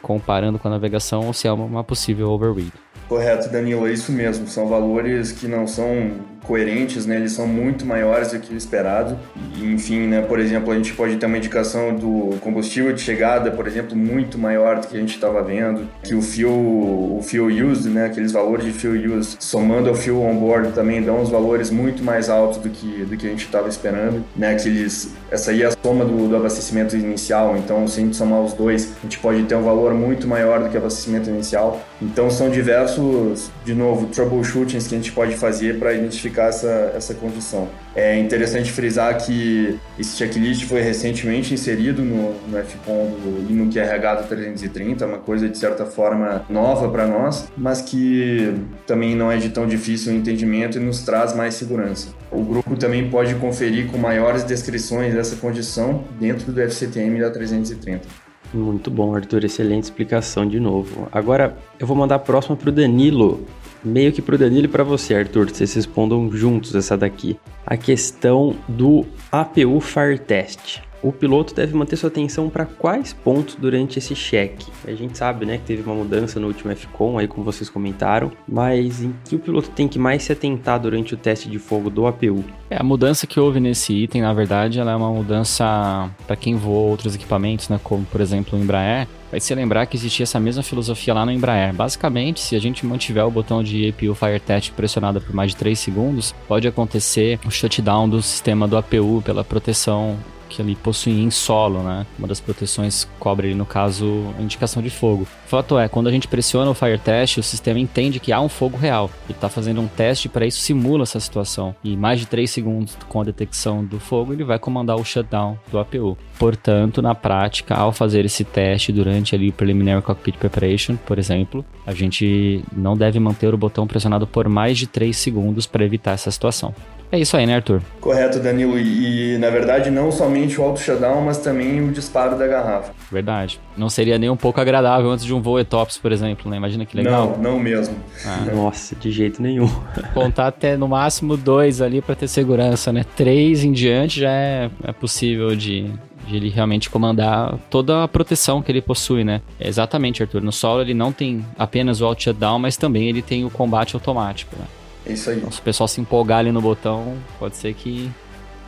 comparando 0.00 0.58
com 0.58 0.68
a 0.68 0.70
navegação, 0.70 1.26
ou 1.26 1.32
se 1.32 1.46
é 1.46 1.52
uma, 1.52 1.64
uma 1.64 1.84
possível 1.84 2.30
overread. 2.30 2.72
Correto, 3.08 3.48
Danilo, 3.48 3.88
é 3.88 3.92
isso 3.92 4.12
mesmo. 4.12 4.46
São 4.46 4.68
valores 4.68 5.32
que 5.32 5.48
não 5.48 5.66
são 5.66 6.12
coerentes, 6.44 7.06
né? 7.06 7.16
Eles 7.16 7.32
são 7.32 7.46
muito 7.46 7.84
maiores 7.84 8.32
do 8.32 8.38
que 8.38 8.52
o 8.52 8.56
esperado. 8.56 9.18
Enfim, 9.60 10.06
né? 10.06 10.22
Por 10.22 10.38
exemplo, 10.38 10.72
a 10.72 10.76
gente 10.76 10.92
pode 10.94 11.16
ter 11.16 11.26
uma 11.26 11.36
indicação 11.36 11.94
do 11.94 12.36
combustível 12.40 12.92
de 12.92 13.00
chegada, 13.00 13.50
por 13.50 13.66
exemplo, 13.66 13.96
muito 13.96 14.38
maior 14.38 14.80
do 14.80 14.86
que 14.86 14.96
a 14.96 15.00
gente 15.00 15.14
estava 15.14 15.42
vendo, 15.42 15.88
que 16.02 16.14
o 16.14 16.22
fuel, 16.22 16.50
o 16.50 17.20
fuel 17.22 17.46
used, 17.46 17.88
né? 17.92 18.06
Aqueles 18.06 18.32
valores 18.32 18.64
de 18.64 18.72
fuel 18.72 19.18
used, 19.18 19.36
somando 19.40 19.88
ao 19.88 19.94
fuel 19.94 20.22
on 20.22 20.36
board 20.36 20.72
também 20.72 21.02
dão 21.02 21.20
uns 21.20 21.30
valores 21.30 21.70
muito 21.70 22.02
mais 22.02 22.28
altos 22.28 22.58
do 22.58 22.68
que 22.68 23.04
do 23.04 23.16
que 23.16 23.26
a 23.26 23.30
gente 23.30 23.44
estava 23.44 23.68
esperando, 23.68 24.24
né? 24.36 24.52
Aqueles, 24.52 25.12
essa 25.30 25.50
aí 25.50 25.62
é 25.62 25.66
a 25.66 25.70
soma 25.70 26.04
do, 26.04 26.28
do 26.28 26.36
abastecimento 26.36 26.96
inicial. 26.96 27.56
Então, 27.56 27.86
se 27.86 28.00
a 28.00 28.04
gente 28.04 28.16
somar 28.16 28.40
os 28.40 28.52
dois, 28.52 28.94
a 28.98 29.02
gente 29.02 29.18
pode 29.18 29.42
ter 29.44 29.54
um 29.54 29.62
valor 29.62 29.94
muito 29.94 30.26
maior 30.26 30.62
do 30.62 30.68
que 30.68 30.76
o 30.76 30.80
abastecimento 30.80 31.28
inicial. 31.28 31.80
Então, 32.00 32.30
são 32.30 32.48
diversos, 32.50 33.50
de 33.64 33.74
novo, 33.74 34.06
troubleshootings 34.06 34.86
que 34.86 34.94
a 34.94 34.98
gente 34.98 35.12
pode 35.12 35.36
fazer 35.36 35.78
para 35.78 35.92
identificar 35.92 36.37
essa, 36.46 36.92
essa 36.94 37.14
condição. 37.14 37.68
É 37.94 38.18
interessante 38.18 38.70
frisar 38.70 39.16
que 39.18 39.78
esse 39.98 40.16
checklist 40.16 40.64
foi 40.64 40.80
recentemente 40.80 41.52
inserido 41.52 42.02
no, 42.02 42.34
no 42.46 42.58
do, 42.58 43.50
e 43.50 43.52
no 43.52 43.72
QRH 43.72 44.22
do 44.22 44.28
330, 44.28 45.06
uma 45.06 45.18
coisa 45.18 45.48
de 45.48 45.58
certa 45.58 45.84
forma 45.84 46.44
nova 46.48 46.88
para 46.88 47.06
nós, 47.06 47.50
mas 47.56 47.80
que 47.80 48.54
também 48.86 49.14
não 49.14 49.30
é 49.30 49.36
de 49.36 49.48
tão 49.48 49.66
difícil 49.66 50.12
o 50.12 50.16
entendimento 50.16 50.78
e 50.78 50.80
nos 50.80 51.02
traz 51.02 51.34
mais 51.34 51.54
segurança. 51.54 52.08
O 52.30 52.42
grupo 52.42 52.76
também 52.76 53.08
pode 53.10 53.34
conferir 53.36 53.90
com 53.90 53.98
maiores 53.98 54.44
descrições 54.44 55.14
dessa 55.14 55.36
condição 55.36 56.04
dentro 56.20 56.52
do 56.52 56.60
FCTM 56.60 57.20
da 57.20 57.30
330. 57.30 58.28
Muito 58.52 58.90
bom, 58.90 59.14
Arthur. 59.14 59.44
Excelente 59.44 59.84
explicação 59.84 60.46
de 60.46 60.58
novo. 60.58 61.06
Agora 61.12 61.56
eu 61.78 61.86
vou 61.86 61.96
mandar 61.96 62.14
a 62.14 62.18
próxima 62.18 62.56
para 62.56 62.70
o 62.70 62.72
Danilo 62.72 63.46
meio 63.84 64.12
que 64.12 64.22
pro 64.22 64.38
Danilo 64.38 64.66
e 64.66 64.68
para 64.68 64.84
você, 64.84 65.14
Arthur, 65.14 65.50
vocês 65.50 65.72
respondam 65.74 66.30
juntos 66.32 66.74
essa 66.74 66.96
daqui. 66.96 67.38
A 67.66 67.76
questão 67.76 68.56
do 68.68 69.04
APU 69.30 69.80
Fire 69.80 70.18
Test 70.18 70.80
o 71.02 71.12
piloto 71.12 71.54
deve 71.54 71.74
manter 71.76 71.96
sua 71.96 72.08
atenção 72.08 72.48
para 72.48 72.66
quais 72.66 73.12
pontos 73.12 73.54
durante 73.54 73.98
esse 73.98 74.14
cheque? 74.14 74.70
A 74.86 74.92
gente 74.92 75.16
sabe, 75.16 75.46
né, 75.46 75.58
que 75.58 75.64
teve 75.64 75.82
uma 75.82 75.94
mudança 75.94 76.40
no 76.40 76.48
último 76.48 76.74
FCOM, 76.74 77.18
aí 77.18 77.28
como 77.28 77.44
vocês 77.44 77.70
comentaram, 77.70 78.32
mas 78.46 79.02
em 79.02 79.14
que 79.24 79.36
o 79.36 79.38
piloto 79.38 79.70
tem 79.70 79.86
que 79.86 79.98
mais 79.98 80.24
se 80.24 80.32
atentar 80.32 80.80
durante 80.80 81.14
o 81.14 81.16
teste 81.16 81.48
de 81.48 81.58
fogo 81.58 81.88
do 81.88 82.06
APU? 82.06 82.44
É, 82.70 82.76
a 82.76 82.82
mudança 82.82 83.26
que 83.26 83.38
houve 83.38 83.60
nesse 83.60 83.92
item, 83.92 84.22
na 84.22 84.32
verdade, 84.32 84.80
ela 84.80 84.92
é 84.92 84.96
uma 84.96 85.10
mudança 85.10 86.10
para 86.26 86.36
quem 86.36 86.56
voou 86.56 86.90
outros 86.90 87.14
equipamentos, 87.14 87.68
né, 87.68 87.78
como 87.82 88.04
por 88.04 88.20
exemplo 88.20 88.58
o 88.58 88.62
Embraer, 88.62 89.06
vai 89.30 89.40
se 89.40 89.54
lembrar 89.54 89.86
que 89.86 89.96
existia 89.96 90.24
essa 90.24 90.40
mesma 90.40 90.62
filosofia 90.62 91.14
lá 91.14 91.24
no 91.24 91.32
Embraer. 91.32 91.74
Basicamente, 91.74 92.40
se 92.40 92.56
a 92.56 92.60
gente 92.60 92.84
mantiver 92.86 93.24
o 93.26 93.30
botão 93.30 93.62
de 93.62 93.88
APU 93.88 94.14
Fire 94.14 94.40
Test 94.40 94.72
pressionado 94.72 95.20
por 95.20 95.34
mais 95.34 95.50
de 95.50 95.56
3 95.56 95.78
segundos, 95.78 96.34
pode 96.46 96.66
acontecer 96.66 97.38
o 97.46 97.50
shutdown 97.50 98.08
do 98.08 98.22
sistema 98.22 98.66
do 98.66 98.76
APU 98.76 99.22
pela 99.24 99.44
proteção 99.44 100.18
que 100.48 100.62
ali 100.62 100.74
possuem 100.74 101.24
em 101.24 101.30
solo, 101.30 101.82
né? 101.82 102.06
Uma 102.18 102.28
das 102.28 102.40
proteções 102.40 103.06
cobre 103.18 103.54
no 103.54 103.66
caso, 103.66 104.34
a 104.38 104.42
indicação 104.42 104.82
de 104.82 104.90
fogo. 104.90 105.26
Fato 105.46 105.78
é, 105.78 105.88
quando 105.88 106.08
a 106.08 106.10
gente 106.10 106.28
pressiona 106.28 106.70
o 106.70 106.74
Fire 106.74 106.98
Test, 106.98 107.38
o 107.38 107.42
sistema 107.42 107.78
entende 107.78 108.20
que 108.20 108.32
há 108.32 108.40
um 108.40 108.48
fogo 108.48 108.76
real 108.76 109.10
e 109.28 109.32
está 109.32 109.48
fazendo 109.48 109.80
um 109.80 109.86
teste 109.86 110.28
para 110.28 110.46
isso 110.46 110.60
simula 110.60 111.02
essa 111.02 111.20
situação. 111.20 111.74
E 111.82 111.96
mais 111.96 112.20
de 112.20 112.26
3 112.26 112.50
segundos 112.50 112.96
com 113.08 113.20
a 113.20 113.24
detecção 113.24 113.84
do 113.84 113.98
fogo, 113.98 114.32
ele 114.32 114.44
vai 114.44 114.58
comandar 114.58 114.96
o 114.96 115.04
shutdown 115.04 115.58
do 115.70 115.78
APU. 115.78 116.16
Portanto, 116.38 117.02
na 117.02 117.14
prática, 117.14 117.74
ao 117.74 117.92
fazer 117.92 118.24
esse 118.24 118.44
teste 118.44 118.92
durante 118.92 119.34
ali 119.34 119.48
o 119.48 119.52
Preliminary 119.52 120.02
Cockpit 120.02 120.36
Preparation, 120.36 120.96
por 120.96 121.18
exemplo, 121.18 121.64
a 121.86 121.92
gente 121.92 122.62
não 122.76 122.96
deve 122.96 123.18
manter 123.18 123.52
o 123.52 123.58
botão 123.58 123.86
pressionado 123.86 124.26
por 124.26 124.48
mais 124.48 124.78
de 124.78 124.86
3 124.86 125.16
segundos 125.16 125.66
para 125.66 125.84
evitar 125.84 126.12
essa 126.12 126.30
situação. 126.30 126.74
É 127.10 127.18
isso 127.18 127.36
aí, 127.36 127.46
né, 127.46 127.56
Arthur? 127.56 127.80
Correto, 128.00 128.38
Danilo. 128.38 128.78
E, 128.78 129.34
e, 129.34 129.38
na 129.38 129.48
verdade, 129.48 129.90
não 129.90 130.12
somente 130.12 130.60
o 130.60 130.64
auto 130.64 130.80
shutdown, 130.80 131.22
mas 131.22 131.38
também 131.38 131.80
o 131.80 131.90
disparo 131.90 132.36
da 132.36 132.46
garrafa. 132.46 132.92
Verdade. 133.10 133.58
Não 133.76 133.88
seria 133.88 134.18
nem 134.18 134.28
um 134.28 134.36
pouco 134.36 134.60
agradável 134.60 135.10
antes 135.10 135.24
de 135.24 135.32
um 135.32 135.40
voo 135.40 135.58
ETOPS, 135.58 135.96
por 135.96 136.12
exemplo, 136.12 136.50
né? 136.50 136.58
Imagina 136.58 136.84
que 136.84 136.96
legal. 136.96 137.38
Não, 137.40 137.52
não 137.52 137.58
mesmo. 137.58 137.96
Ah. 138.26 138.44
Nossa, 138.54 138.94
de 138.94 139.10
jeito 139.10 139.40
nenhum. 139.40 139.68
Contar 140.12 140.48
até 140.48 140.76
no 140.76 140.86
máximo 140.86 141.36
dois 141.36 141.80
ali 141.80 142.02
para 142.02 142.14
ter 142.14 142.28
segurança, 142.28 142.92
né? 142.92 143.04
Três 143.16 143.64
em 143.64 143.72
diante 143.72 144.20
já 144.20 144.30
é, 144.30 144.70
é 144.84 144.92
possível 144.92 145.56
de, 145.56 145.90
de 146.26 146.36
ele 146.36 146.50
realmente 146.50 146.90
comandar 146.90 147.56
toda 147.70 148.04
a 148.04 148.08
proteção 148.08 148.60
que 148.60 148.70
ele 148.70 148.82
possui, 148.82 149.24
né? 149.24 149.40
exatamente, 149.58 150.22
Arthur. 150.22 150.42
No 150.42 150.52
solo 150.52 150.82
ele 150.82 150.94
não 150.94 151.10
tem 151.10 151.44
apenas 151.58 152.02
o 152.02 152.04
auto 152.04 152.22
shutdown, 152.22 152.58
mas 152.58 152.76
também 152.76 153.08
ele 153.08 153.22
tem 153.22 153.44
o 153.46 153.50
combate 153.50 153.94
automático, 153.94 154.54
né? 154.58 154.66
É 155.08 155.12
isso 155.12 155.30
aí. 155.30 155.38
Então, 155.38 155.50
se 155.50 155.58
o 155.58 155.62
pessoal 155.62 155.88
se 155.88 156.00
empolgar 156.00 156.40
ali 156.40 156.52
no 156.52 156.60
botão, 156.60 157.16
pode 157.38 157.56
ser 157.56 157.74
que 157.74 158.10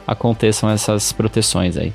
aconteçam 0.06 0.70
essas 0.70 1.12
proteções 1.12 1.76
aí. 1.76 1.92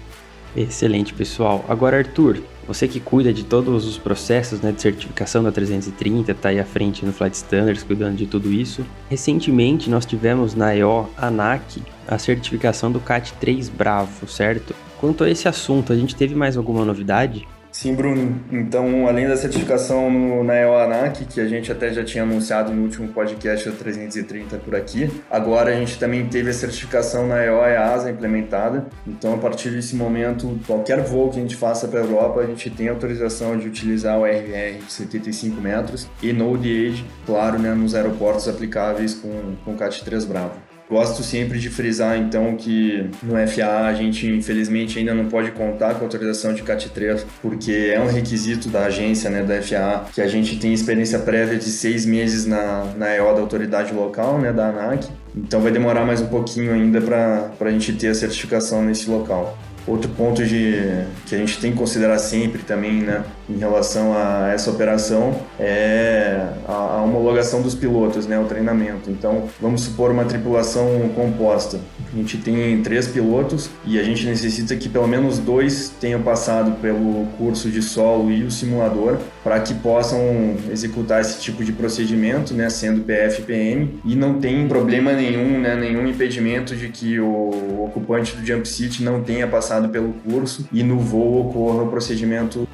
Excelente, 0.55 1.13
pessoal. 1.13 1.65
Agora, 1.67 1.97
Arthur, 1.97 2.41
Você 2.67 2.87
que 2.87 2.99
cuida 2.99 3.31
de 3.31 3.43
todos 3.43 3.85
os 3.85 3.97
processos 3.97 4.59
né, 4.59 4.71
de 4.71 4.81
certificação 4.81 5.43
da 5.43 5.51
330, 5.51 6.31
está 6.31 6.49
aí 6.49 6.59
à 6.59 6.65
frente 6.65 7.05
no 7.05 7.13
Flight 7.13 7.35
Standards, 7.35 7.83
cuidando 7.83 8.15
de 8.15 8.25
tudo 8.25 8.51
isso. 8.51 8.83
Recentemente 9.07 9.87
nós 9.87 10.03
tivemos 10.03 10.55
na 10.55 10.75
EO 10.75 11.07
ANAC 11.15 11.83
a 12.07 12.17
certificação 12.17 12.91
do 12.91 12.99
CAT 12.99 13.33
3 13.39 13.69
Bravo, 13.69 14.27
certo? 14.27 14.73
Quanto 14.99 15.23
a 15.23 15.29
esse 15.29 15.47
assunto, 15.47 15.93
a 15.93 15.95
gente 15.95 16.15
teve 16.15 16.33
mais 16.33 16.57
alguma 16.57 16.83
novidade? 16.83 17.47
Sim, 17.75 17.93
Bruno. 17.93 18.41
Então, 18.53 19.05
além 19.05 19.27
da 19.27 19.35
certificação 19.35 20.09
no, 20.09 20.45
na 20.45 20.55
EOANAC, 20.55 21.25
que 21.25 21.41
a 21.41 21.45
gente 21.45 21.69
até 21.69 21.91
já 21.91 22.05
tinha 22.05 22.23
anunciado 22.23 22.73
no 22.73 22.83
último 22.83 23.09
podcast 23.09 23.69
330 23.69 24.57
por 24.59 24.73
aqui, 24.73 25.11
agora 25.29 25.71
a 25.71 25.75
gente 25.77 25.99
também 25.99 26.25
teve 26.25 26.51
a 26.51 26.53
certificação 26.53 27.27
na 27.27 27.43
EOEASA 27.43 28.09
implementada. 28.09 28.87
Então, 29.05 29.33
a 29.33 29.37
partir 29.37 29.71
desse 29.71 29.93
momento, 29.93 30.57
qualquer 30.65 31.01
voo 31.01 31.29
que 31.29 31.37
a 31.37 31.41
gente 31.41 31.57
faça 31.57 31.85
para 31.85 31.99
a 31.99 32.03
Europa, 32.03 32.39
a 32.39 32.45
gente 32.45 32.69
tem 32.69 32.87
autorização 32.87 33.57
de 33.57 33.67
utilizar 33.67 34.17
o 34.17 34.25
RR 34.25 34.77
de 34.77 34.93
75 34.93 35.59
metros 35.59 36.07
e 36.23 36.31
no 36.31 36.55
age, 36.55 37.05
claro, 37.25 37.59
né, 37.59 37.73
nos 37.73 37.93
aeroportos 37.93 38.47
aplicáveis 38.47 39.15
com, 39.15 39.53
com 39.65 39.75
CAT 39.75 40.01
3 40.01 40.23
Bravo. 40.23 40.74
Gosto 40.89 41.23
sempre 41.23 41.57
de 41.57 41.69
frisar, 41.69 42.15
então, 42.15 42.55
que 42.55 43.09
no 43.23 43.33
FAA 43.47 43.87
a 43.87 43.93
gente, 43.95 44.27
infelizmente, 44.27 44.99
ainda 44.99 45.15
não 45.15 45.25
pode 45.25 45.51
contar 45.51 45.95
com 45.95 46.05
autorização 46.05 46.53
de 46.53 46.61
CAT3, 46.61 47.23
porque 47.41 47.91
é 47.93 47.99
um 47.99 48.05
requisito 48.07 48.69
da 48.69 48.85
agência, 48.85 49.29
né, 49.29 49.41
da 49.41 49.59
FAA, 49.61 50.05
que 50.13 50.21
a 50.21 50.27
gente 50.27 50.59
tem 50.59 50.73
experiência 50.73 51.17
prévia 51.17 51.57
de 51.57 51.65
seis 51.65 52.05
meses 52.05 52.45
na, 52.45 52.85
na 52.95 53.15
EO 53.15 53.33
da 53.33 53.41
autoridade 53.41 53.93
local, 53.93 54.37
né, 54.37 54.53
da 54.53 54.69
ANAC. 54.69 55.07
Então 55.35 55.59
vai 55.59 55.71
demorar 55.71 56.05
mais 56.05 56.21
um 56.21 56.27
pouquinho 56.27 56.71
ainda 56.71 57.01
para 57.01 57.51
a 57.59 57.71
gente 57.71 57.91
ter 57.93 58.09
a 58.09 58.15
certificação 58.15 58.83
nesse 58.83 59.09
local. 59.09 59.57
Outro 59.87 60.09
ponto 60.11 60.43
de, 60.45 61.03
que 61.25 61.33
a 61.33 61.37
gente 61.37 61.59
tem 61.59 61.71
que 61.71 61.77
considerar 61.77 62.19
sempre 62.19 62.61
também, 62.61 63.01
né, 63.01 63.23
em 63.49 63.57
relação 63.57 64.13
a 64.13 64.49
essa 64.53 64.69
operação 64.69 65.39
é 65.59 66.47
a, 66.67 67.01
homologação 67.01 67.61
dos 67.61 67.75
pilotos, 67.75 68.25
né, 68.25 68.39
o 68.39 68.45
treinamento. 68.45 69.09
Então, 69.09 69.47
vamos 69.61 69.81
supor 69.81 70.11
uma 70.11 70.25
tripulação 70.25 71.09
composta. 71.15 71.79
A 72.11 72.17
gente 72.17 72.37
tem 72.37 72.81
três 72.81 73.07
pilotos 73.07 73.69
e 73.85 73.99
a 73.99 74.03
gente 74.03 74.25
necessita 74.25 74.75
que 74.75 74.89
pelo 74.89 75.07
menos 75.07 75.37
dois 75.37 75.93
tenham 75.99 76.21
passado 76.21 76.79
pelo 76.81 77.27
curso 77.37 77.69
de 77.69 77.81
solo 77.81 78.31
e 78.31 78.43
o 78.43 78.51
simulador 78.51 79.17
para 79.43 79.59
que 79.59 79.73
possam 79.73 80.55
executar 80.71 81.21
esse 81.21 81.39
tipo 81.39 81.63
de 81.63 81.71
procedimento, 81.71 82.53
né, 82.53 82.69
sendo 82.69 83.01
PF 83.01 83.41
e 83.41 83.45
PM, 83.45 83.99
e 84.03 84.15
não 84.15 84.39
tem 84.39 84.67
problema 84.67 85.13
nenhum, 85.13 85.59
né, 85.59 85.75
nenhum 85.75 86.07
impedimento 86.07 86.75
de 86.75 86.89
que 86.89 87.19
o 87.19 87.83
ocupante 87.85 88.35
do 88.35 88.45
jump 88.45 88.67
seat 88.67 89.03
não 89.03 89.21
tenha 89.21 89.47
passado 89.47 89.89
pelo 89.89 90.13
curso 90.13 90.67
e 90.71 90.81
no 90.83 90.99
voo 90.99 91.47
ocorra 91.47 91.83
o 91.83 91.87
procedimento 91.87 92.67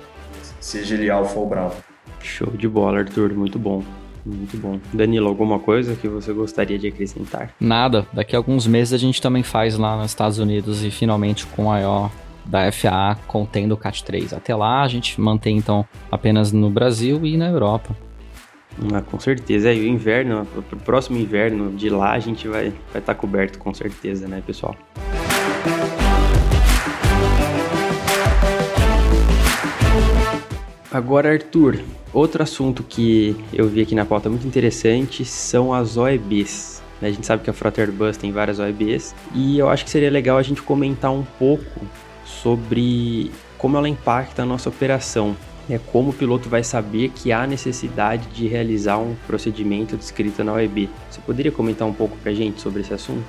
seja 0.61 0.95
ele 0.95 1.09
alfa 1.09 1.37
ou 1.37 1.49
bravo. 1.49 1.75
Show 2.21 2.51
de 2.51 2.67
bola, 2.67 2.99
Arthur, 2.99 3.33
muito 3.33 3.59
bom. 3.59 3.83
Muito 4.25 4.55
bom. 4.55 4.79
Danilo, 4.93 5.27
alguma 5.27 5.59
coisa 5.59 5.95
que 5.95 6.07
você 6.07 6.31
gostaria 6.31 6.77
de 6.77 6.87
acrescentar? 6.87 7.53
Nada. 7.59 8.05
Daqui 8.13 8.35
a 8.35 8.39
alguns 8.39 8.67
meses 8.67 8.93
a 8.93 8.97
gente 8.97 9.21
também 9.21 9.41
faz 9.41 9.77
lá 9.77 9.97
nos 9.97 10.11
Estados 10.11 10.37
Unidos 10.37 10.83
e 10.83 10.91
finalmente 10.91 11.45
com 11.47 11.71
a 11.71 11.79
IO 11.79 12.11
da 12.45 12.71
FAA 12.71 13.17
contendo 13.27 13.73
o 13.73 13.77
CAT 13.77 14.03
3. 14.03 14.33
Até 14.33 14.55
lá 14.55 14.83
a 14.83 14.87
gente 14.87 15.19
mantém 15.19 15.57
então 15.57 15.85
apenas 16.11 16.51
no 16.51 16.69
Brasil 16.69 17.25
e 17.25 17.35
na 17.35 17.49
Europa. 17.49 17.95
Ah, 18.93 19.01
com 19.01 19.19
certeza. 19.19 19.69
É, 19.69 19.75
e 19.75 19.81
o 19.81 19.87
inverno, 19.87 20.47
o 20.55 20.75
próximo 20.77 21.17
inverno 21.17 21.71
de 21.71 21.89
lá 21.89 22.11
a 22.11 22.19
gente 22.19 22.47
vai 22.47 22.67
estar 22.67 22.77
vai 22.93 23.01
tá 23.01 23.15
coberto 23.15 23.59
com 23.59 23.73
certeza, 23.73 24.27
né, 24.27 24.41
pessoal? 24.45 24.75
Agora, 30.91 31.31
Arthur, 31.31 31.79
outro 32.11 32.43
assunto 32.43 32.83
que 32.83 33.33
eu 33.53 33.65
vi 33.65 33.81
aqui 33.81 33.95
na 33.95 34.03
pauta 34.03 34.29
muito 34.29 34.45
interessante 34.45 35.23
são 35.23 35.73
as 35.73 35.95
OEBs. 35.95 36.83
Né? 37.01 37.07
A 37.07 37.11
gente 37.11 37.25
sabe 37.25 37.43
que 37.43 37.49
a 37.49 37.53
frota 37.53 37.79
Airbus 37.79 38.17
tem 38.17 38.29
várias 38.29 38.59
OEBs 38.59 39.15
e 39.33 39.57
eu 39.57 39.69
acho 39.69 39.85
que 39.85 39.89
seria 39.89 40.11
legal 40.11 40.37
a 40.37 40.43
gente 40.43 40.61
comentar 40.61 41.09
um 41.09 41.23
pouco 41.39 41.79
sobre 42.25 43.31
como 43.57 43.77
ela 43.77 43.87
impacta 43.87 44.43
a 44.43 44.45
nossa 44.45 44.67
operação. 44.67 45.33
É 45.69 45.77
como 45.77 46.09
o 46.09 46.13
piloto 46.13 46.49
vai 46.49 46.61
saber 46.61 47.07
que 47.15 47.31
há 47.31 47.47
necessidade 47.47 48.27
de 48.27 48.47
realizar 48.47 48.97
um 48.97 49.15
procedimento 49.25 49.95
descrito 49.95 50.43
na 50.43 50.51
OEB. 50.51 50.89
Você 51.09 51.21
poderia 51.21 51.53
comentar 51.53 51.87
um 51.87 51.93
pouco 51.93 52.17
para 52.17 52.33
a 52.33 52.35
gente 52.35 52.59
sobre 52.59 52.81
esse 52.81 52.93
assunto? 52.93 53.23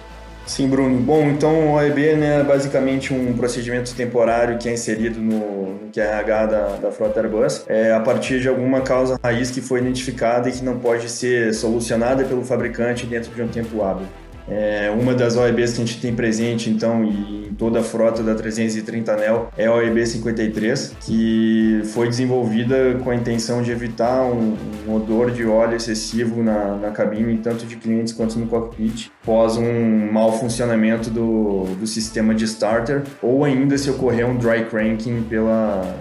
Sim, 0.47 0.69
Bruno. 0.69 0.99
Bom, 1.01 1.29
então 1.29 1.69
o 1.69 1.73
OEB 1.75 2.17
né, 2.17 2.41
é 2.41 2.43
basicamente 2.43 3.15
um 3.15 3.33
procedimento 3.33 3.95
temporário 3.95 4.59
que 4.59 4.69
é 4.69 4.73
inserido 4.73 5.21
no, 5.21 5.73
QRH 5.93 6.47
da, 6.47 6.77
da 6.77 6.91
frota 6.91 7.21
Airbus 7.21 7.65
é, 7.69 7.93
a 7.93 8.01
partir 8.01 8.41
de 8.41 8.49
alguma 8.49 8.81
causa 8.81 9.19
raiz 9.23 9.51
que 9.51 9.61
foi 9.61 9.81
identificada 9.81 10.49
e 10.49 10.53
que 10.53 10.65
não 10.65 10.79
pode 10.79 11.09
ser 11.09 11.55
solucionada 11.55 12.25
pelo 12.25 12.43
fabricante 12.43 13.07
dentro 13.07 13.33
de 13.33 13.43
um 13.43 13.49
tempo 13.49 13.83
hábil. 13.83 14.07
É, 14.49 14.91
uma 14.91 15.15
das 15.15 15.37
OEBs 15.37 15.75
que 15.75 15.83
a 15.83 15.85
gente 15.85 16.01
tem 16.01 16.15
presente, 16.15 16.69
então, 16.69 17.05
em 17.05 17.55
toda 17.57 17.81
a 17.81 17.83
frota 17.83 18.23
da 18.23 18.35
330 18.35 19.17
NEL 19.17 19.51
é 19.57 19.67
a 19.67 19.75
OEB 19.75 20.07
53, 20.07 20.97
que 21.01 21.83
foi 21.93 22.09
desenvolvida 22.09 22.99
com 23.03 23.11
a 23.11 23.15
intenção 23.15 23.63
de 23.63 23.71
evitar 23.71 24.23
um, 24.25 24.57
um 24.87 24.95
odor 24.95 25.31
de 25.31 25.45
óleo 25.45 25.77
excessivo 25.77 26.43
na, 26.43 26.77
na, 26.77 26.91
cabine, 26.91 27.39
tanto 27.39 27.67
de 27.67 27.77
clientes 27.77 28.13
quanto 28.13 28.39
no 28.39 28.47
cockpit, 28.47 29.11
após 29.23 29.57
um 29.57 30.11
mau 30.13 30.33
funcionamento 30.33 31.11
do, 31.11 31.65
do 31.79 31.87
sistema 31.87 32.35
de 32.35 32.45
starter, 32.45 33.03
ou 33.23 33.45
ainda 33.45 33.77
se 33.79 33.91
ocorrer 33.91 34.27
um 34.27 34.37
dry 34.37 34.65
cranking 34.65 35.23
pela, 35.23 35.97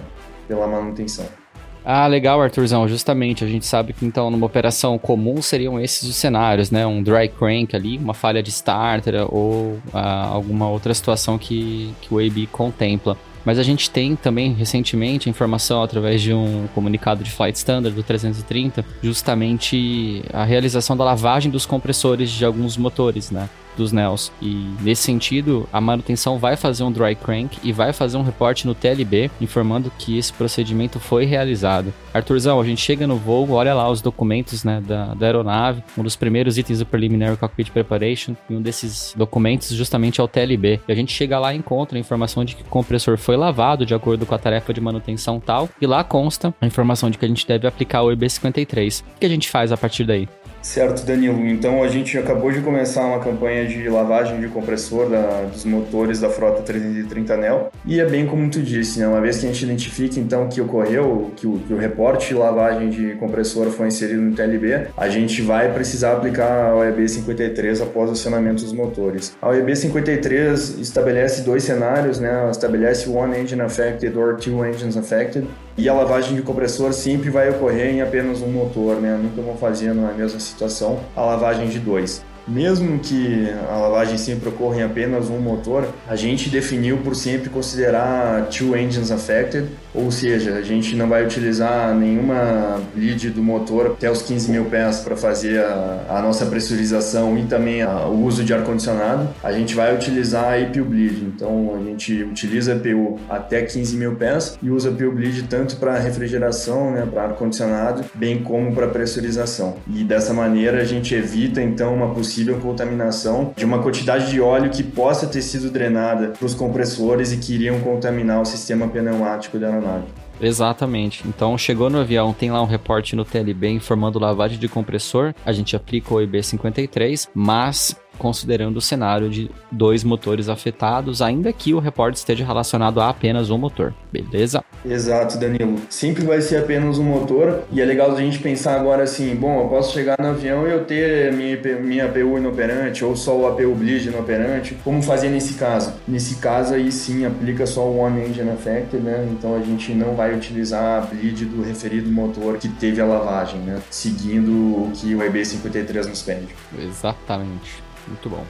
pela 0.47 0.67
manutenção. 0.67 1.40
Ah, 1.83 2.05
legal, 2.05 2.41
Arthurzão. 2.41 2.87
Justamente, 2.87 3.43
a 3.43 3.47
gente 3.47 3.65
sabe 3.65 3.93
que 3.93 4.05
então 4.05 4.29
numa 4.29 4.45
operação 4.45 4.97
comum 4.97 5.41
seriam 5.41 5.79
esses 5.79 6.07
os 6.07 6.15
cenários, 6.15 6.69
né? 6.69 6.85
Um 6.85 7.01
dry 7.01 7.27
crank 7.27 7.75
ali, 7.75 7.97
uma 7.97 8.13
falha 8.13 8.41
de 8.43 8.49
starter 8.49 9.25
ou 9.33 9.79
ah, 9.93 10.27
alguma 10.27 10.69
outra 10.69 10.93
situação 10.93 11.37
que, 11.37 11.93
que 12.01 12.13
o 12.13 12.19
AB 12.19 12.47
contempla. 12.47 13.17
Mas 13.43 13.57
a 13.57 13.63
gente 13.63 13.89
tem 13.89 14.15
também 14.15 14.53
recentemente 14.53 15.29
informação 15.29 15.81
através 15.81 16.21
de 16.21 16.31
um 16.31 16.67
comunicado 16.75 17.23
de 17.23 17.31
Flight 17.31 17.57
Standard 17.57 17.95
do 17.95 18.03
330, 18.03 18.85
justamente 19.01 20.23
a 20.31 20.43
realização 20.43 20.95
da 20.95 21.03
lavagem 21.03 21.51
dos 21.51 21.65
compressores 21.65 22.29
de 22.29 22.45
alguns 22.45 22.77
motores, 22.77 23.31
né? 23.31 23.49
Dos 23.81 23.91
NELs. 23.91 24.31
E 24.41 24.69
nesse 24.81 25.03
sentido, 25.03 25.67
a 25.73 25.81
manutenção 25.81 26.37
vai 26.37 26.55
fazer 26.55 26.83
um 26.83 26.91
dry 26.91 27.15
crank 27.15 27.57
e 27.63 27.71
vai 27.71 27.91
fazer 27.91 28.17
um 28.17 28.21
reporte 28.21 28.67
no 28.67 28.75
TLB 28.75 29.29
informando 29.41 29.91
que 29.97 30.17
esse 30.17 30.31
procedimento 30.31 30.99
foi 30.99 31.25
realizado. 31.25 31.93
Arthurzão, 32.13 32.59
a 32.59 32.63
gente 32.63 32.81
chega 32.81 33.07
no 33.07 33.15
voo, 33.15 33.49
olha 33.51 33.73
lá 33.73 33.89
os 33.89 34.01
documentos 34.01 34.63
né, 34.63 34.81
da, 34.81 35.13
da 35.13 35.25
aeronave, 35.25 35.83
um 35.97 36.03
dos 36.03 36.15
primeiros 36.15 36.57
itens 36.57 36.79
do 36.79 36.85
Preliminary 36.85 37.37
Cockpit 37.37 37.71
Preparation, 37.71 38.35
e 38.49 38.55
um 38.55 38.61
desses 38.61 39.13
documentos 39.15 39.69
justamente 39.69 40.21
é 40.21 40.23
o 40.23 40.27
TLB. 40.27 40.81
E 40.87 40.91
a 40.91 40.95
gente 40.95 41.11
chega 41.11 41.39
lá 41.39 41.53
e 41.53 41.57
encontra 41.57 41.97
a 41.97 41.99
informação 41.99 42.45
de 42.45 42.55
que 42.55 42.61
o 42.61 42.65
compressor 42.65 43.17
foi 43.17 43.35
lavado 43.35 43.85
de 43.85 43.95
acordo 43.95 44.25
com 44.25 44.35
a 44.35 44.39
tarefa 44.39 44.73
de 44.73 44.81
manutenção 44.81 45.39
tal, 45.39 45.69
e 45.81 45.87
lá 45.87 46.03
consta 46.03 46.53
a 46.61 46.65
informação 46.65 47.09
de 47.09 47.17
que 47.17 47.25
a 47.25 47.27
gente 47.27 47.47
deve 47.47 47.67
aplicar 47.67 48.03
o 48.03 48.09
EB53. 48.09 49.01
O 49.01 49.19
que 49.19 49.25
a 49.25 49.29
gente 49.29 49.49
faz 49.49 49.71
a 49.71 49.77
partir 49.77 50.03
daí? 50.03 50.27
Certo, 50.61 51.03
Danilo. 51.05 51.45
Então 51.47 51.83
a 51.83 51.87
gente 51.87 52.17
acabou 52.17 52.51
de 52.51 52.61
começar 52.61 53.03
uma 53.05 53.19
campanha 53.19 53.65
de 53.65 53.89
lavagem 53.89 54.39
de 54.39 54.47
compressor 54.47 55.09
da, 55.09 55.43
dos 55.43 55.65
motores 55.65 56.19
da 56.19 56.29
frota 56.29 56.61
330 56.61 57.37
NEL 57.37 57.71
e 57.85 57.99
é 57.99 58.05
bem 58.05 58.27
como 58.27 58.49
tu 58.49 58.61
disse, 58.61 58.99
né? 58.99 59.07
Uma 59.07 59.19
vez 59.19 59.39
que 59.39 59.45
a 59.45 59.49
gente 59.49 59.65
identifica 59.65 60.19
então 60.19 60.47
que 60.47 60.61
ocorreu, 60.61 61.31
que 61.35 61.47
o, 61.47 61.59
que 61.59 61.73
o 61.73 61.77
reporte 61.77 62.29
de 62.29 62.35
lavagem 62.35 62.89
de 62.89 63.15
compressor 63.15 63.67
foi 63.71 63.87
inserido 63.87 64.21
no 64.21 64.35
TLB, 64.35 64.87
a 64.95 65.09
gente 65.09 65.41
vai 65.41 65.73
precisar 65.73 66.13
aplicar 66.13 66.69
a 66.69 66.75
OEB 66.75 67.07
53 67.09 67.81
após 67.81 68.09
o 68.09 68.13
acionamento 68.13 68.63
dos 68.63 68.73
motores. 68.73 69.35
A 69.41 69.49
OEB 69.49 69.75
53 69.75 70.77
estabelece 70.79 71.41
dois 71.41 71.63
cenários, 71.63 72.19
né? 72.19 72.29
Ela 72.29 72.51
estabelece 72.51 73.09
One 73.09 73.39
Engine 73.39 73.61
Affected 73.61 74.15
or 74.17 74.35
Two 74.35 74.63
Engines 74.65 74.95
Affected 74.95 75.47
e 75.81 75.89
a 75.89 75.93
lavagem 75.95 76.35
de 76.35 76.43
compressor 76.43 76.93
sempre 76.93 77.31
vai 77.31 77.49
ocorrer 77.49 77.87
em 77.87 78.01
apenas 78.01 78.39
um 78.43 78.51
motor, 78.51 78.97
né? 79.01 79.19
Nunca 79.19 79.41
vão 79.41 79.57
fazer 79.57 79.95
na 79.95 80.11
mesma 80.13 80.39
situação 80.39 80.99
a 81.15 81.21
lavagem 81.21 81.67
de 81.69 81.79
dois. 81.79 82.23
Mesmo 82.47 82.99
que 82.99 83.47
a 83.67 83.77
lavagem 83.77 84.15
sempre 84.15 84.49
ocorra 84.49 84.77
em 84.77 84.83
apenas 84.83 85.27
um 85.31 85.39
motor, 85.39 85.87
a 86.07 86.15
gente 86.15 86.49
definiu 86.49 86.97
por 86.97 87.15
sempre 87.15 87.49
considerar 87.49 88.47
two 88.49 88.77
engines 88.77 89.09
affected, 89.09 89.69
ou 89.93 90.11
seja, 90.11 90.55
a 90.55 90.61
gente 90.61 90.95
não 90.95 91.07
vai 91.07 91.25
utilizar 91.25 91.93
nenhuma 91.95 92.81
bleed 92.93 93.29
do 93.29 93.41
motor 93.41 93.87
até 93.87 94.09
os 94.09 94.21
15 94.21 94.51
mil 94.51 94.65
pés 94.65 94.99
para 94.99 95.15
fazer 95.15 95.59
a, 95.59 96.05
a, 96.09 96.21
nossa 96.21 96.45
pressurização 96.45 97.37
e 97.37 97.43
também 97.43 97.81
a, 97.81 98.05
o 98.07 98.23
uso 98.23 98.43
de 98.43 98.53
ar-condicionado. 98.53 99.29
A 99.43 99.51
gente 99.51 99.75
vai 99.75 99.95
utilizar 99.95 100.45
a 100.45 100.59
EPU 100.59 100.83
bleed, 100.83 101.23
então 101.23 101.75
a 101.79 101.83
gente 101.83 102.23
utiliza 102.23 102.73
a 102.73 102.75
EPU 102.75 103.19
até 103.29 103.61
15 103.61 103.97
mil 103.97 104.15
pés 104.15 104.57
e 104.61 104.69
usa 104.69 104.89
a 104.89 104.91
EPU 104.91 105.11
bleed 105.11 105.43
tanto 105.49 105.77
para 105.77 105.97
refrigeração, 105.97 106.91
né, 106.91 107.07
para 107.11 107.23
ar-condicionado, 107.23 108.03
bem 108.15 108.43
como 108.43 108.73
para 108.73 108.87
pressurização. 108.87 109.77
E 109.87 110.03
dessa 110.03 110.33
maneira 110.33 110.81
a 110.81 110.85
gente 110.85 111.13
evita 111.13 111.61
então 111.61 111.93
uma 111.93 112.13
possível 112.13 112.31
possível 112.31 112.59
contaminação 112.59 113.53
de 113.55 113.65
uma 113.65 113.83
quantidade 113.83 114.31
de 114.31 114.41
óleo 114.41 114.69
que 114.69 114.83
possa 114.83 115.27
ter 115.27 115.41
sido 115.41 115.69
drenada 115.69 116.29
para 116.29 116.45
os 116.45 116.53
compressores 116.53 117.31
e 117.31 117.37
que 117.37 117.53
iriam 117.53 117.79
contaminar 117.81 118.41
o 118.41 118.45
sistema 118.45 118.87
pneumático 118.87 119.59
da 119.59 119.69
aeronave. 119.81 120.05
Exatamente. 120.41 121.27
Então 121.27 121.57
chegou 121.57 121.89
no 121.89 121.99
avião, 121.99 122.33
tem 122.33 122.51
lá 122.51 122.61
um 122.61 122.65
reporte 122.65 123.15
no 123.15 123.23
TLB 123.23 123.69
informando 123.69 124.17
lavagem 124.17 124.57
de 124.57 124.67
compressor, 124.67 125.33
a 125.45 125.51
gente 125.51 125.75
aplica 125.75 126.13
o 126.13 126.17
EB53, 126.17 127.29
mas 127.33 127.95
considerando 128.21 128.77
o 128.77 128.81
cenário 128.81 129.31
de 129.31 129.49
dois 129.71 130.03
motores 130.03 130.47
afetados, 130.47 131.23
ainda 131.23 131.51
que 131.51 131.73
o 131.73 131.79
reporte 131.79 132.17
esteja 132.17 132.45
relacionado 132.45 133.01
a 133.01 133.09
apenas 133.09 133.49
um 133.49 133.57
motor, 133.57 133.95
beleza? 134.13 134.63
Exato, 134.85 135.39
Danilo. 135.39 135.77
Sempre 135.89 136.23
vai 136.23 136.39
ser 136.39 136.57
apenas 136.57 136.99
um 136.99 137.03
motor 137.03 137.63
e 137.71 137.81
é 137.81 137.85
legal 137.85 138.11
a 138.11 138.15
gente 138.15 138.37
pensar 138.37 138.79
agora 138.79 139.01
assim, 139.03 139.35
bom, 139.35 139.63
eu 139.63 139.69
posso 139.69 139.91
chegar 139.91 140.17
no 140.19 140.27
avião 140.27 140.67
e 140.67 140.71
eu 140.71 140.85
ter 140.85 141.33
minha, 141.33 141.57
minha 141.79 142.05
APU 142.05 142.37
inoperante 142.37 143.03
ou 143.03 143.15
só 143.15 143.35
o 143.35 143.47
APU 143.47 143.73
bleed 143.73 144.05
inoperante. 144.05 144.77
Como 144.83 145.01
fazer 145.01 145.29
nesse 145.29 145.55
caso? 145.55 145.91
Nesse 146.07 146.35
caso 146.35 146.75
aí 146.75 146.91
sim 146.91 147.25
aplica 147.25 147.65
só 147.65 147.81
o 147.87 147.97
One 147.97 148.23
Engine 148.27 148.51
Effect, 148.51 148.97
né? 148.97 149.27
Então 149.31 149.55
a 149.55 149.61
gente 149.61 149.93
não 149.93 150.13
vai 150.13 150.35
utilizar 150.35 151.01
a 151.01 151.05
bleed 151.07 151.45
do 151.45 151.63
referido 151.63 152.11
motor 152.11 152.57
que 152.59 152.69
teve 152.69 153.01
a 153.01 153.05
lavagem, 153.05 153.59
né? 153.61 153.81
Seguindo 153.89 154.51
o 154.51 154.91
que 154.93 155.15
o 155.15 155.19
EB53 155.19 156.05
nos 156.05 156.21
pede. 156.21 156.49
Exatamente. 156.77 157.90
Muito 158.07 158.29
bom. 158.29 158.45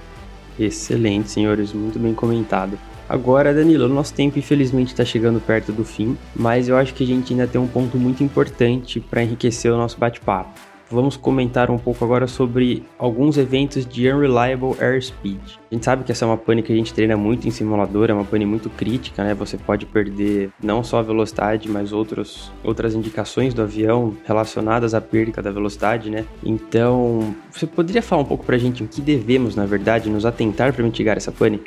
Excelente, 0.59 1.29
senhores, 1.29 1.73
muito 1.73 1.97
bem 1.97 2.13
comentado. 2.13 2.77
Agora, 3.07 3.53
Danilo, 3.53 3.85
o 3.85 3.89
nosso 3.89 4.13
tempo 4.13 4.39
infelizmente 4.39 4.89
está 4.89 5.03
chegando 5.03 5.39
perto 5.39 5.71
do 5.71 5.83
fim, 5.83 6.17
mas 6.35 6.69
eu 6.69 6.77
acho 6.77 6.93
que 6.93 7.03
a 7.03 7.07
gente 7.07 7.33
ainda 7.33 7.47
tem 7.47 7.59
um 7.59 7.67
ponto 7.67 7.97
muito 7.97 8.23
importante 8.23 8.99
para 8.99 9.23
enriquecer 9.23 9.71
o 9.71 9.77
nosso 9.77 9.97
bate-papo 9.97 10.70
vamos 10.91 11.15
comentar 11.15 11.71
um 11.71 11.77
pouco 11.77 12.03
agora 12.03 12.27
sobre 12.27 12.83
alguns 12.97 13.37
eventos 13.37 13.85
de 13.85 14.11
Unreliable 14.11 14.75
Airspeed. 14.79 15.39
A 15.71 15.73
gente 15.73 15.85
sabe 15.85 16.03
que 16.03 16.11
essa 16.11 16.25
é 16.25 16.27
uma 16.27 16.37
pane 16.37 16.61
que 16.61 16.71
a 16.71 16.75
gente 16.75 16.93
treina 16.93 17.15
muito 17.15 17.47
em 17.47 17.51
simulador, 17.51 18.09
é 18.09 18.13
uma 18.13 18.25
pane 18.25 18.45
muito 18.45 18.69
crítica, 18.69 19.23
né? 19.23 19.33
Você 19.33 19.57
pode 19.57 19.85
perder 19.85 20.49
não 20.61 20.83
só 20.83 20.99
a 20.99 21.01
velocidade, 21.01 21.69
mas 21.69 21.93
outros, 21.93 22.51
outras 22.63 22.93
indicações 22.93 23.53
do 23.53 23.61
avião 23.61 24.15
relacionadas 24.25 24.93
à 24.93 25.01
perda 25.01 25.41
da 25.41 25.51
velocidade, 25.51 26.09
né? 26.09 26.25
Então, 26.43 27.33
você 27.51 27.65
poderia 27.65 28.01
falar 28.01 28.21
um 28.21 28.25
pouco 28.25 28.45
pra 28.45 28.57
gente 28.57 28.83
o 28.83 28.87
que 28.87 29.01
devemos, 29.01 29.55
na 29.55 29.65
verdade, 29.65 30.09
nos 30.09 30.25
atentar 30.25 30.73
para 30.73 30.83
mitigar 30.83 31.15
essa 31.17 31.31
pane? 31.31 31.61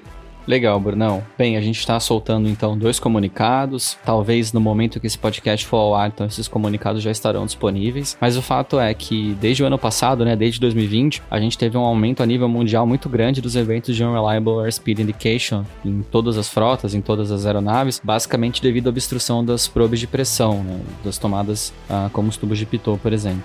Legal, 0.46 0.78
Brunão. 0.78 1.24
Bem, 1.38 1.56
a 1.56 1.60
gente 1.60 1.78
está 1.78 1.98
soltando 1.98 2.48
então 2.48 2.76
dois 2.76 3.00
comunicados. 3.00 3.96
Talvez 4.04 4.52
no 4.52 4.60
momento 4.60 5.00
que 5.00 5.06
esse 5.06 5.18
podcast 5.18 5.66
for 5.66 5.78
ao 5.78 5.94
ar, 5.94 6.08
então 6.08 6.26
esses 6.26 6.46
comunicados 6.46 7.02
já 7.02 7.10
estarão 7.10 7.46
disponíveis. 7.46 8.16
Mas 8.20 8.36
o 8.36 8.42
fato 8.42 8.78
é 8.78 8.92
que 8.92 9.34
desde 9.40 9.62
o 9.62 9.66
ano 9.66 9.78
passado, 9.78 10.24
né, 10.24 10.36
desde 10.36 10.60
2020, 10.60 11.22
a 11.30 11.40
gente 11.40 11.56
teve 11.56 11.78
um 11.78 11.80
aumento 11.82 12.22
a 12.22 12.26
nível 12.26 12.48
mundial 12.48 12.86
muito 12.86 13.08
grande 13.08 13.40
dos 13.40 13.56
eventos 13.56 13.96
de 13.96 14.04
Unreliable 14.04 14.64
Airspeed 14.64 15.00
Indication 15.00 15.64
em 15.84 16.02
todas 16.02 16.36
as 16.36 16.48
frotas, 16.48 16.94
em 16.94 17.00
todas 17.00 17.30
as 17.30 17.46
aeronaves, 17.46 18.00
basicamente 18.04 18.60
devido 18.60 18.88
à 18.88 18.90
obstrução 18.90 19.44
das 19.44 19.66
probes 19.66 19.98
de 19.98 20.06
pressão, 20.06 20.62
né, 20.62 20.80
das 21.02 21.16
tomadas 21.16 21.72
ah, 21.88 22.10
como 22.12 22.28
os 22.28 22.36
tubos 22.36 22.58
de 22.58 22.66
pitot, 22.66 22.98
por 23.00 23.12
exemplo. 23.12 23.42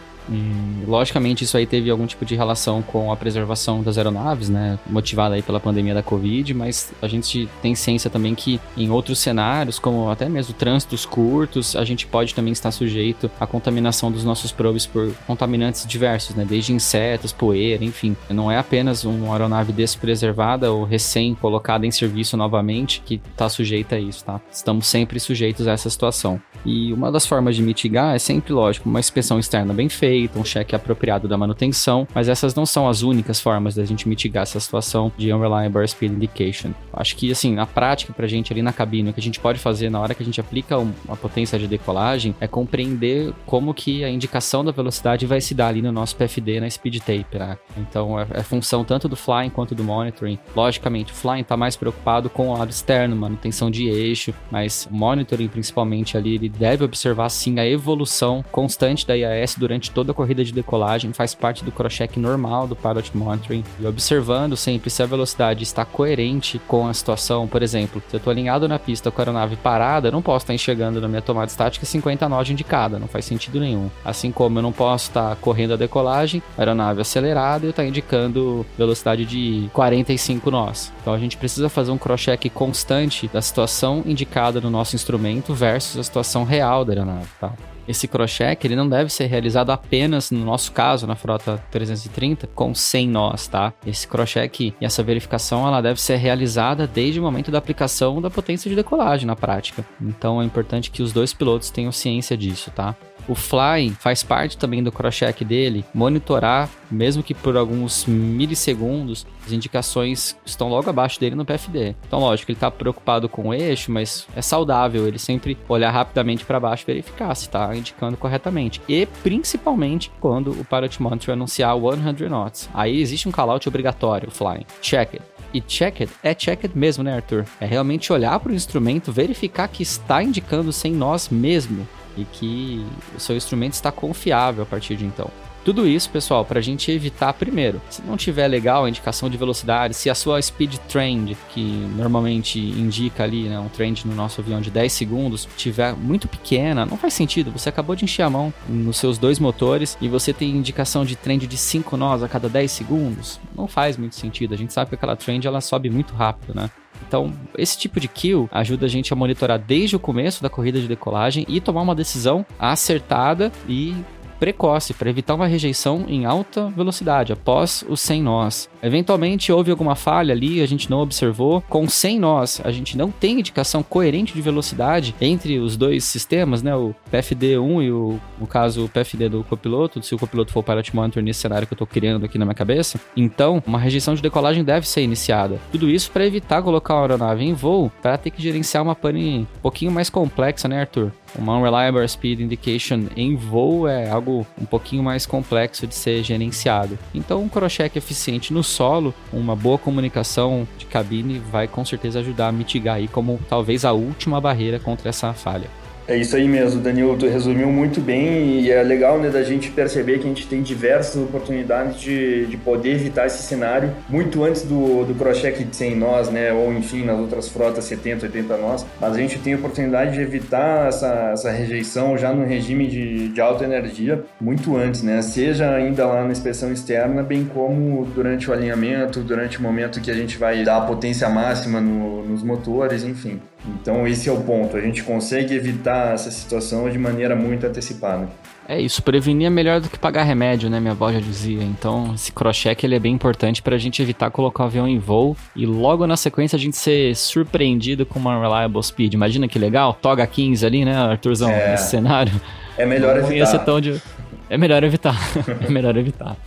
Logicamente, 0.88 1.44
isso 1.44 1.58
aí 1.58 1.66
teve 1.66 1.90
algum 1.90 2.06
tipo 2.06 2.26
de 2.26 2.36
relação 2.36 2.82
com 2.82 3.12
a 3.12 3.18
preservação 3.18 3.82
das 3.82 3.98
aeronaves, 3.98 4.50
né? 4.50 4.78
Motivada 4.88 5.36
aí 5.36 5.42
pela 5.42 5.60
pandemia 5.60 5.94
da 5.94 6.04
Covid, 6.04 6.54
mas 6.54 6.92
a 7.02 7.08
gente 7.08 7.50
tem 7.62 7.76
ciência 7.76 8.10
também 8.10 8.36
que 8.36 8.60
em 8.78 8.90
outros 8.90 9.20
cenários, 9.20 9.80
como 9.80 10.10
até 10.10 10.28
mesmo 10.28 10.54
trânsitos 10.54 11.06
curtos, 11.06 11.76
a 11.76 11.84
gente 11.84 12.06
pode 12.06 12.34
também 12.34 12.54
estar 12.54 12.72
sujeito 12.72 13.30
à 13.40 13.48
contaminação 13.48 14.12
dos 14.12 14.24
nossos 14.24 14.52
probes 14.52 14.86
por 14.86 15.12
contaminantes 15.26 15.86
diversos, 15.86 16.36
né? 16.36 16.46
Desde 16.48 16.74
insetos, 16.74 17.32
poeira, 17.32 17.84
enfim. 17.84 18.16
Não 18.30 18.52
é 18.52 18.58
apenas 18.58 19.04
uma 19.04 19.34
aeronave 19.34 19.72
despreservada 19.74 20.72
ou 20.72 20.84
recém 20.84 21.36
colocada 21.36 21.86
em 21.86 21.92
serviço 21.92 22.38
novamente 22.38 23.02
que 23.06 23.22
está 23.32 23.50
sujeita 23.50 23.96
a 23.96 24.00
isso, 24.00 24.24
tá? 24.26 24.40
Estamos 24.52 24.88
sempre 24.88 25.20
sujeitos 25.20 25.68
a 25.68 25.72
essa 25.72 25.90
situação. 25.90 26.42
E 26.66 26.92
uma 26.92 27.12
das 27.12 27.26
formas 27.26 27.56
de 27.56 27.64
mitigar 27.64 28.16
é 28.16 28.20
sempre, 28.20 28.52
lógico, 28.52 28.90
uma 28.90 29.00
inspeção 29.00 29.40
externa 29.40 29.74
bem 29.74 29.88
feita 29.88 30.19
feita, 30.20 30.38
um 30.38 30.44
cheque 30.44 30.76
apropriado 30.76 31.28
da 31.28 31.38
manutenção, 31.38 32.06
mas 32.14 32.28
essas 32.28 32.54
não 32.54 32.66
são 32.66 32.90
as 32.90 33.02
únicas 33.04 33.40
formas 33.40 33.76
da 33.76 33.86
gente 33.86 34.08
mitigar 34.10 34.44
essa 34.44 34.60
situação 34.60 35.12
de 35.18 35.32
Unreliable 35.32 35.88
Speed 35.88 36.12
Indication. 36.12 36.72
Acho 36.92 37.16
que, 37.16 37.32
assim, 37.32 37.54
na 37.54 37.66
prática, 37.66 38.12
pra 38.12 38.28
gente 38.28 38.52
ali 38.52 38.62
na 38.62 38.74
cabine, 38.74 39.12
o 39.12 39.14
que 39.14 39.20
a 39.20 39.24
gente 39.24 39.40
pode 39.40 39.60
fazer 39.60 39.90
na 39.90 40.00
hora 40.00 40.14
que 40.14 40.22
a 40.22 40.26
gente 40.26 40.42
aplica 40.42 40.78
uma 40.78 41.16
potência 41.16 41.58
de 41.58 41.68
decolagem 41.68 42.36
é 42.42 42.48
compreender 42.48 43.34
como 43.46 43.74
que 43.74 44.04
a 44.04 44.10
indicação 44.10 44.66
da 44.66 44.72
velocidade 44.72 45.26
vai 45.26 45.40
se 45.40 45.54
dar 45.54 45.68
ali 45.68 45.82
no 45.82 45.92
nosso 45.92 46.16
PFD, 46.18 46.60
na 46.60 46.70
speed 46.70 46.98
tape, 47.00 47.38
né? 47.38 47.58
Então, 47.78 48.20
é, 48.20 48.28
é 48.32 48.44
função 48.44 48.84
tanto 48.84 49.08
do 49.08 49.16
flying 49.16 49.50
quanto 49.50 49.74
do 49.74 49.84
monitoring. 49.84 50.38
Logicamente, 50.54 51.14
o 51.14 51.16
flying 51.16 51.44
tá 51.44 51.56
mais 51.56 51.78
preocupado 51.78 52.30
com 52.30 52.50
o 52.50 52.58
lado 52.58 52.72
externo, 52.72 53.16
manutenção 53.16 53.72
de 53.72 53.88
eixo, 53.88 54.34
mas 54.52 54.88
o 54.92 54.94
monitoring, 54.94 55.48
principalmente 55.48 56.18
ali, 56.18 56.36
ele 56.36 56.50
deve 56.50 56.84
observar, 56.84 57.30
sim, 57.30 57.60
a 57.60 57.66
evolução 57.66 58.44
constante 58.52 59.08
da 59.08 59.16
IAS 59.16 59.56
durante 59.56 59.92
toda 59.92 60.09
toda 60.10 60.12
a 60.12 60.14
corrida 60.14 60.44
de 60.44 60.52
decolagem, 60.52 61.14
faz 61.14 61.36
parte 61.36 61.64
do 61.64 61.72
cross-check 61.72 62.18
normal 62.18 62.68
do 62.68 62.76
pilot 62.76 63.16
monitoring 63.16 63.64
e 63.80 63.86
observando 63.86 64.58
sempre 64.58 64.90
se 64.90 65.04
a 65.04 65.06
velocidade 65.06 65.64
está 65.64 65.86
coerente 65.86 66.60
com 66.68 66.88
a 66.88 66.94
situação. 66.94 67.48
Por 67.48 67.62
exemplo, 67.62 68.02
se 68.08 68.16
eu 68.16 68.18
estou 68.18 68.32
alinhado 68.32 68.68
na 68.68 68.80
pista 68.80 69.12
com 69.12 69.22
a 69.22 69.24
aeronave 69.24 69.56
parada, 69.58 70.08
eu 70.08 70.12
não 70.12 70.22
posso 70.22 70.44
estar 70.44 70.54
enxergando 70.54 71.00
na 71.00 71.08
minha 71.08 71.22
tomada 71.22 71.48
estática 71.48 71.86
50 71.86 72.28
nós 72.28 72.50
indicada, 72.50 72.98
não 72.98 73.08
faz 73.08 73.26
sentido 73.26 73.60
nenhum. 73.60 73.90
Assim 74.04 74.32
como 74.32 74.58
eu 74.58 74.64
não 74.64 74.72
posso 74.72 75.10
estar 75.10 75.36
correndo 75.38 75.74
a 75.74 75.78
decolagem, 75.78 76.42
a 76.58 76.62
aeronave 76.62 77.02
acelerada 77.02 77.66
eu 77.66 77.72
estar 77.72 77.86
indicando 77.86 78.66
velocidade 78.78 79.26
de 79.26 79.70
45 79.74 80.50
nós. 80.50 80.92
Então 81.02 81.14
a 81.14 81.20
gente 81.20 81.38
precisa 81.38 81.70
fazer 81.70 81.92
um 81.92 81.98
cross-check 81.98 82.50
constante 82.50 83.28
da 83.28 83.42
situação 83.42 84.04
indicada 84.06 84.60
no 84.60 84.70
nosso 84.70 84.96
instrumento 84.96 85.54
versus 85.54 86.00
a 86.00 86.04
situação 86.04 86.44
real 86.44 86.84
da 86.84 86.94
aeronave, 86.94 87.28
tá? 87.40 87.54
Esse 87.90 88.08
cross-check 88.08 88.64
ele 88.64 88.76
não 88.76 88.88
deve 88.88 89.12
ser 89.12 89.26
realizado 89.26 89.72
apenas, 89.72 90.30
no 90.30 90.46
nosso 90.46 90.72
caso, 90.72 91.08
na 91.08 91.16
frota 91.16 91.62
330, 91.72 92.46
com 92.54 92.76
100 92.76 93.10
nós, 93.10 93.48
tá? 93.48 93.74
Esse 93.86 94.08
cross-check 94.08 94.60
e 94.60 94.76
essa 94.80 95.02
verificação 95.02 95.68
ela 95.68 95.82
deve 95.82 96.00
ser 96.00 96.18
realizada 96.18 96.86
desde 96.86 97.20
o 97.20 97.24
momento 97.24 97.50
da 97.50 97.58
aplicação 97.58 98.22
da 98.22 98.30
potência 98.30 98.70
de 98.70 98.76
decolagem 98.76 99.26
na 99.26 99.36
prática. 99.36 99.84
Então 100.00 100.40
é 100.40 100.46
importante 100.46 100.92
que 100.92 101.02
os 101.02 101.12
dois 101.12 101.34
pilotos 101.34 101.72
tenham 101.72 101.92
ciência 101.92 102.38
disso, 102.38 102.70
tá? 102.70 102.96
O 103.30 103.36
flying 103.36 103.92
faz 103.92 104.24
parte 104.24 104.58
também 104.58 104.82
do 104.82 104.92
cross-check 104.92 105.46
dele, 105.46 105.86
monitorar, 105.94 106.68
mesmo 106.90 107.22
que 107.22 107.36
por 107.36 107.56
alguns 107.56 108.08
milissegundos, 108.08 109.24
as 109.46 109.52
indicações 109.52 110.36
estão 110.44 110.68
logo 110.68 110.90
abaixo 110.90 111.20
dele 111.20 111.36
no 111.36 111.46
PFD. 111.46 111.96
Então, 112.08 112.20
lógico, 112.20 112.50
ele 112.50 112.56
está 112.58 112.72
preocupado 112.72 113.30
com 113.30 113.50
o 113.50 113.54
eixo, 113.54 113.92
mas 113.92 114.28
é 114.36 114.42
saudável 114.42 115.08
ele 115.08 115.20
sempre 115.20 115.56
olhar 115.70 115.92
rapidamente 115.92 116.44
para 116.44 116.60
baixo 116.60 116.84
e 116.86 116.88
verificar 116.88 117.36
se 117.36 117.46
está 117.46 117.76
indicando 117.76 118.18
corretamente. 118.18 118.82
E 118.90 119.06
principalmente 119.22 120.12
quando 120.20 120.50
o 120.50 120.66
Pilot 120.66 121.00
Monitor 121.00 121.34
anunciar 121.34 121.76
100 121.76 122.28
knots. 122.28 122.68
Aí 122.74 123.00
existe 123.00 123.30
um 123.30 123.32
callout 123.32 123.70
obrigatório, 123.70 124.32
flying. 124.32 124.66
Check 124.82 125.14
it. 125.14 125.24
E 125.54 125.62
checked 125.62 126.12
é 126.24 126.34
checked 126.34 126.76
mesmo, 126.76 127.04
né, 127.04 127.16
Arthur? 127.16 127.46
É 127.60 127.66
realmente 127.66 128.12
olhar 128.12 128.40
para 128.40 128.52
o 128.52 128.56
instrumento, 128.56 129.12
verificar 129.12 129.68
que 129.68 129.84
está 129.84 130.22
indicando 130.22 130.72
sem 130.72 130.92
nós 130.92 131.30
mesmo 131.30 131.88
e 132.20 132.26
que 132.26 132.86
o 133.16 133.20
seu 133.20 133.36
instrumento 133.36 133.74
está 133.74 133.92
confiável 133.92 134.64
a 134.64 134.66
partir 134.66 134.96
de 134.96 135.06
então. 135.06 135.30
Tudo 135.70 135.88
isso, 135.88 136.10
pessoal, 136.10 136.44
para 136.44 136.58
a 136.58 136.64
gente 136.64 136.92
evitar, 136.92 137.32
primeiro, 137.32 137.80
se 137.92 138.02
não 138.02 138.18
tiver 138.18 138.48
legal 138.48 138.86
a 138.86 138.90
indicação 138.90 139.30
de 139.30 139.38
velocidade, 139.38 139.94
se 139.94 140.10
a 140.10 140.16
sua 140.16 140.42
speed 140.42 140.78
trend, 140.90 141.38
que 141.54 141.62
normalmente 141.96 142.58
indica 142.58 143.24
ali 143.24 143.44
né, 143.44 143.60
um 143.60 143.70
trend 143.70 144.08
no 144.08 144.16
nosso 144.16 144.42
avião 144.42 144.60
de 144.62 144.72
10 144.72 144.92
segundos, 144.92 145.48
tiver 145.56 145.94
muito 145.94 146.28
pequena, 146.28 146.88
não 146.88 146.98
faz 146.98 147.14
sentido. 147.14 147.52
Você 147.52 147.70
acabou 147.70 147.96
de 147.96 148.04
encher 148.04 148.24
a 148.24 148.32
mão 148.32 148.52
nos 148.68 148.98
seus 148.98 149.20
dois 149.20 149.38
motores 149.38 149.96
e 150.02 150.08
você 150.08 150.34
tem 150.34 150.50
indicação 150.50 151.06
de 151.06 151.16
trend 151.16 151.46
de 151.46 151.56
5 151.56 151.96
nós 151.96 152.24
a 152.24 152.28
cada 152.28 152.50
10 152.50 152.72
segundos. 152.72 153.40
Não 153.56 153.68
faz 153.68 153.96
muito 153.96 154.16
sentido. 154.16 154.56
A 154.56 154.58
gente 154.58 154.74
sabe 154.74 154.90
que 154.90 154.96
aquela 154.96 155.16
trend 155.16 155.46
ela 155.46 155.62
sobe 155.62 155.88
muito 155.88 156.16
rápido, 156.16 156.56
né? 156.56 156.72
Então, 157.08 157.32
esse 157.56 157.78
tipo 157.78 158.00
de 158.00 158.08
kill 158.08 158.50
ajuda 158.52 158.88
a 158.88 158.90
gente 158.90 159.14
a 159.14 159.16
monitorar 159.16 159.60
desde 159.60 159.96
o 159.96 160.00
começo 160.00 160.42
da 160.42 160.50
corrida 160.50 160.82
de 160.82 160.88
decolagem 160.88 161.46
e 161.48 161.62
tomar 161.62 161.82
uma 161.82 161.96
decisão 161.96 162.46
acertada 162.60 163.52
e 163.68 163.96
precoce 164.40 164.94
para 164.94 165.10
evitar 165.10 165.36
uma 165.36 165.48
rejeição 165.48 166.06
em 166.08 166.26
alta 166.26 166.70
velocidade 166.70 167.34
após 167.34 167.84
os 167.88 168.00
100 168.00 168.24
nós. 168.24 168.70
Eventualmente 168.82 169.52
houve 169.52 169.72
alguma 169.72 169.96
falha 169.96 170.34
ali, 170.34 170.62
a 170.62 170.66
gente 170.66 170.90
não 170.90 171.00
observou. 171.00 171.62
Com 171.68 171.88
100 171.88 172.20
nós, 172.20 172.62
a 172.64 172.72
gente 172.72 172.98
não 172.98 173.12
tem 173.12 173.40
indicação 173.40 173.84
coerente 173.84 174.34
de 174.34 174.42
velocidade 174.42 175.14
entre 175.20 175.60
os 175.60 175.76
dois 175.76 176.04
sistemas, 176.04 176.64
né? 176.64 176.76
O 176.76 176.96
PFD1 177.12 177.84
e 177.84 177.92
o, 177.92 178.20
no 178.40 178.48
caso, 178.48 178.86
o 178.86 178.90
PFD 178.90 179.30
do 179.30 179.44
copiloto, 179.44 180.02
se 180.02 180.16
o 180.16 180.20
copiloto 180.20 180.52
for 180.52 180.62
o 180.62 180.64
pilot 180.64 180.96
monitor 180.96 181.22
nesse 181.22 181.42
cenário 181.42 181.68
que 181.68 181.74
eu 181.74 181.76
estou 181.76 181.88
criando 181.88 182.26
aqui 182.26 182.38
na 182.38 182.46
minha 182.46 182.56
cabeça. 182.56 183.00
Então, 183.16 183.62
uma 183.68 183.80
rejeição 183.80 184.14
de 184.16 184.22
decolagem 184.22 184.64
deve 184.64 184.88
ser 184.88 185.02
iniciada. 185.02 185.60
Tudo 185.72 185.90
isso 185.90 186.12
para 186.12 186.26
evitar 186.26 186.62
colocar 186.62 186.96
uma 186.96 187.02
aeronave 187.02 187.44
em 187.44 187.54
voo 187.54 187.92
para 188.02 188.18
ter 188.18 188.30
que 188.30 188.42
gerenciar 188.42 188.84
uma 188.84 188.96
pane 188.96 189.40
um 189.40 189.62
pouquinho 189.62 189.92
mais 189.92 190.10
complexa, 190.10 190.68
né, 190.68 190.82
Arthur? 190.82 191.12
Uma 191.38 191.58
Unreliable 191.58 192.08
Speed 192.08 192.42
Indication 192.42 193.06
em 193.16 193.36
voo 193.36 193.88
é 193.88 194.10
algo 194.10 194.46
um 194.60 194.66
pouquinho 194.66 195.04
mais 195.04 195.26
complexo 195.26 195.86
de 195.86 195.96
ser 195.96 196.24
gerenciado. 196.24 196.98
Então, 197.14 197.42
um 197.42 197.50
cross-check 197.50 197.96
eficiente 197.96 198.54
no 198.54 198.64
solo, 198.64 199.14
uma 199.32 199.56
boa 199.56 199.78
comunicação 199.78 200.68
de 200.78 200.86
cabine 200.86 201.40
vai 201.40 201.68
com 201.68 201.86
certeza 201.86 202.20
ajudar 202.20 202.48
a 202.48 202.52
mitigar 202.52 202.96
aí 202.96 203.08
como 203.08 203.40
talvez 203.48 203.86
a 203.86 203.92
última 203.92 204.42
barreira 204.42 204.80
contra 204.80 205.10
essa 205.10 205.34
falha. 205.34 205.70
É 206.10 206.18
isso 206.18 206.36
aí 206.36 206.48
mesmo, 206.48 206.82
Danilo, 206.82 207.16
tu 207.16 207.28
resumiu 207.28 207.68
muito 207.68 208.02
bem 208.02 208.62
e 208.62 208.72
é 208.72 208.82
legal 208.82 209.20
né, 209.20 209.30
da 209.30 209.44
gente 209.44 209.70
perceber 209.70 210.18
que 210.18 210.26
a 210.26 210.28
gente 210.28 210.48
tem 210.48 210.64
diversas 210.64 211.22
oportunidades 211.22 212.02
de, 212.02 212.48
de 212.48 212.58
poder 212.58 212.96
evitar 212.96 213.28
esse 213.28 213.44
cenário 213.44 213.96
muito 214.10 214.44
antes 214.44 214.64
do, 214.64 215.06
do 215.06 215.14
cross-check 215.14 215.64
de 215.64 215.76
100 215.76 215.96
nós, 215.96 216.30
né, 216.32 216.52
ou 216.52 216.74
enfim, 216.74 217.06
nas 217.06 217.20
outras 217.20 217.48
frotas 217.48 217.84
70, 217.84 218.26
80 218.26 218.58
nós, 218.58 218.88
mas 219.00 219.14
a 219.14 219.18
gente 219.18 219.38
tem 219.38 219.54
oportunidade 219.54 220.14
de 220.14 220.22
evitar 220.22 220.88
essa, 220.88 221.30
essa 221.32 221.52
rejeição 221.52 222.18
já 222.18 222.34
no 222.34 222.44
regime 222.44 222.88
de, 222.88 223.30
de 223.30 223.40
alta 223.40 223.64
energia 223.64 224.24
muito 224.42 224.76
antes, 224.76 225.04
né, 225.04 225.22
seja 225.22 225.70
ainda 225.70 226.08
lá 226.08 226.24
na 226.24 226.32
inspeção 226.32 226.74
externa, 226.74 227.22
bem 227.22 227.46
como 227.46 228.04
durante 228.16 228.50
o 228.50 228.54
alinhamento, 228.54 229.20
durante 229.20 229.60
o 229.60 229.62
momento 229.62 230.02
que 230.02 230.10
a 230.10 230.16
gente 230.16 230.40
vai 230.40 230.64
dar 230.64 230.78
a 230.78 230.82
potência 230.82 231.30
máxima 231.30 231.80
no, 231.80 232.26
nos 232.26 232.42
motores, 232.42 233.04
enfim. 233.04 233.40
Então 233.80 234.08
esse 234.08 234.30
é 234.30 234.32
o 234.32 234.38
ponto, 234.38 234.76
a 234.76 234.82
gente 234.82 235.04
consegue 235.04 235.54
evitar 235.54 235.99
essa 236.14 236.32
situação 236.32 236.90
de 236.90 236.98
maneira 236.98 237.36
muito 237.36 237.66
antecipada. 237.66 238.28
É 238.68 238.80
isso, 238.80 239.02
prevenir 239.02 239.48
é 239.48 239.50
melhor 239.50 239.82
do 239.82 239.90
que 239.90 239.98
pagar 239.98 240.22
remédio, 240.22 240.70
né? 240.70 240.80
Minha 240.80 240.92
avó 240.92 241.12
já 241.12 241.20
dizia. 241.20 241.64
Então, 241.64 242.12
esse 242.14 242.32
cross-check 242.32 242.84
ele 242.84 242.96
é 242.96 243.00
bem 243.00 243.12
importante 243.14 243.64
para 243.64 243.76
a 243.76 243.80
gente 243.80 244.00
evitar 244.00 244.30
colocar 244.30 244.64
o 244.64 244.68
avião 244.68 244.88
em 244.88 245.00
voo 245.00 245.36
e 245.56 245.66
logo 245.66 246.06
na 246.06 246.16
sequência 246.16 246.56
a 246.56 246.60
gente 246.60 246.78
ser 246.78 247.16
surpreendido 247.16 248.06
com 248.06 248.20
uma 248.20 248.40
reliable 248.40 248.84
speed. 248.84 249.16
Imagina 249.16 249.48
que 249.48 249.58
legal, 249.58 249.98
toga 250.00 250.26
15 250.28 250.64
ali, 250.64 250.86
né, 250.86 250.96
Arthurzão, 250.96 251.50
é, 251.50 251.72
nesse 251.72 251.90
cenário. 251.90 252.40
É 252.78 252.86
melhor 252.86 253.16
Não 253.16 253.26
evitar. 253.26 253.46
Ser 253.48 253.60
tão 253.60 253.82
de... 253.82 254.00
É 254.48 254.58
melhor 254.58 254.84
evitar. 254.84 255.18
é 255.66 255.70
melhor 255.72 255.98
evitar. 255.98 256.38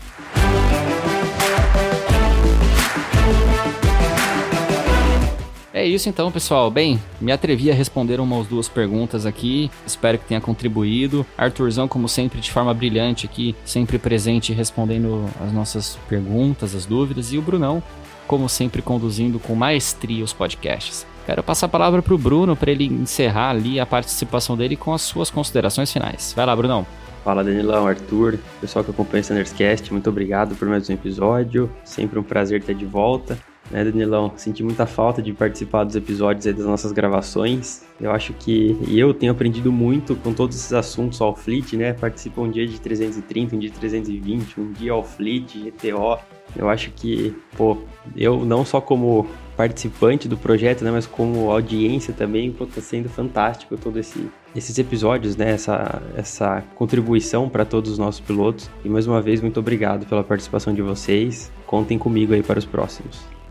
É 5.82 5.86
isso 5.86 6.08
então, 6.08 6.30
pessoal. 6.30 6.70
Bem, 6.70 7.02
me 7.20 7.32
atrevi 7.32 7.68
a 7.68 7.74
responder 7.74 8.20
umas 8.20 8.46
duas 8.46 8.68
perguntas 8.68 9.26
aqui. 9.26 9.68
Espero 9.84 10.16
que 10.16 10.24
tenha 10.24 10.40
contribuído. 10.40 11.26
Arthurzão, 11.36 11.88
como 11.88 12.08
sempre, 12.08 12.40
de 12.40 12.52
forma 12.52 12.72
brilhante 12.72 13.26
aqui, 13.26 13.52
sempre 13.64 13.98
presente 13.98 14.52
respondendo 14.52 15.28
as 15.44 15.52
nossas 15.52 15.98
perguntas, 16.08 16.76
as 16.76 16.86
dúvidas. 16.86 17.32
E 17.32 17.38
o 17.38 17.42
Brunão, 17.42 17.82
como 18.28 18.48
sempre, 18.48 18.80
conduzindo 18.80 19.40
com 19.40 19.56
maestria 19.56 20.22
os 20.22 20.32
podcasts. 20.32 21.04
Quero 21.26 21.42
passar 21.42 21.66
a 21.66 21.70
palavra 21.70 22.00
para 22.00 22.14
o 22.14 22.18
Bruno 22.18 22.54
para 22.54 22.70
ele 22.70 22.84
encerrar 22.84 23.50
ali 23.50 23.80
a 23.80 23.84
participação 23.84 24.56
dele 24.56 24.76
com 24.76 24.94
as 24.94 25.02
suas 25.02 25.30
considerações 25.30 25.92
finais. 25.92 26.32
Vai 26.36 26.46
lá, 26.46 26.54
Brunão. 26.54 26.86
Fala 27.24 27.42
Danilão, 27.42 27.88
Arthur, 27.88 28.38
pessoal 28.60 28.84
que 28.84 28.92
acompanha 28.92 29.24
o 29.24 29.26
Thunderscast, 29.26 29.92
muito 29.92 30.08
obrigado 30.08 30.54
por 30.54 30.68
mais 30.68 30.88
um 30.88 30.92
episódio. 30.92 31.68
Sempre 31.84 32.20
um 32.20 32.22
prazer 32.22 32.62
ter 32.62 32.76
de 32.76 32.84
volta 32.84 33.36
né, 33.72 33.84
Danilão? 33.84 34.32
Senti 34.36 34.62
muita 34.62 34.86
falta 34.86 35.22
de 35.22 35.32
participar 35.32 35.84
dos 35.84 35.96
episódios 35.96 36.46
aí 36.46 36.52
das 36.52 36.66
nossas 36.66 36.92
gravações. 36.92 37.82
Eu 38.00 38.10
acho 38.10 38.32
que 38.34 38.76
eu 38.88 39.14
tenho 39.14 39.32
aprendido 39.32 39.72
muito 39.72 40.14
com 40.16 40.32
todos 40.32 40.56
esses 40.56 40.72
assuntos 40.72 41.20
ao 41.20 41.34
Fleet, 41.34 41.76
né? 41.76 41.92
Participo 41.92 42.42
um 42.42 42.50
dia 42.50 42.66
de 42.66 42.80
330, 42.80 43.56
um 43.56 43.58
dia 43.58 43.70
de 43.70 43.78
320, 43.78 44.60
um 44.60 44.72
dia 44.72 44.92
ao 44.92 45.02
Fleet, 45.02 45.70
GTO. 45.70 46.18
Eu 46.54 46.68
acho 46.68 46.90
que, 46.90 47.34
pô, 47.56 47.78
eu 48.14 48.44
não 48.44 48.64
só 48.64 48.80
como 48.80 49.26
participante 49.56 50.28
do 50.28 50.36
projeto, 50.36 50.82
né, 50.82 50.90
mas 50.90 51.06
como 51.06 51.50
audiência 51.50 52.12
também, 52.12 52.50
pô, 52.50 52.66
tá 52.66 52.80
sendo 52.80 53.08
fantástico 53.08 53.76
todo 53.76 53.98
esse 53.98 54.28
esses 54.54 54.78
episódios, 54.78 55.34
né, 55.34 55.52
essa 55.52 56.02
essa 56.14 56.62
contribuição 56.74 57.48
para 57.48 57.64
todos 57.64 57.92
os 57.92 57.98
nossos 57.98 58.20
pilotos. 58.20 58.68
E 58.84 58.88
mais 58.88 59.06
uma 59.06 59.20
vez 59.20 59.40
muito 59.40 59.58
obrigado 59.60 60.06
pela 60.06 60.22
participação 60.22 60.74
de 60.74 60.82
vocês. 60.82 61.50
Contem 61.66 61.98
comigo 61.98 62.34
aí 62.34 62.42
para 62.42 62.58
os 62.58 62.66
próximos. 62.66 63.41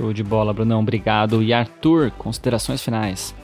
Show 0.00 0.14
de 0.14 0.24
bola, 0.24 0.54
Brunão. 0.54 0.80
Obrigado. 0.80 1.42
E 1.42 1.52
Arthur, 1.52 2.10
considerações 2.12 2.82
finais. 2.82 3.34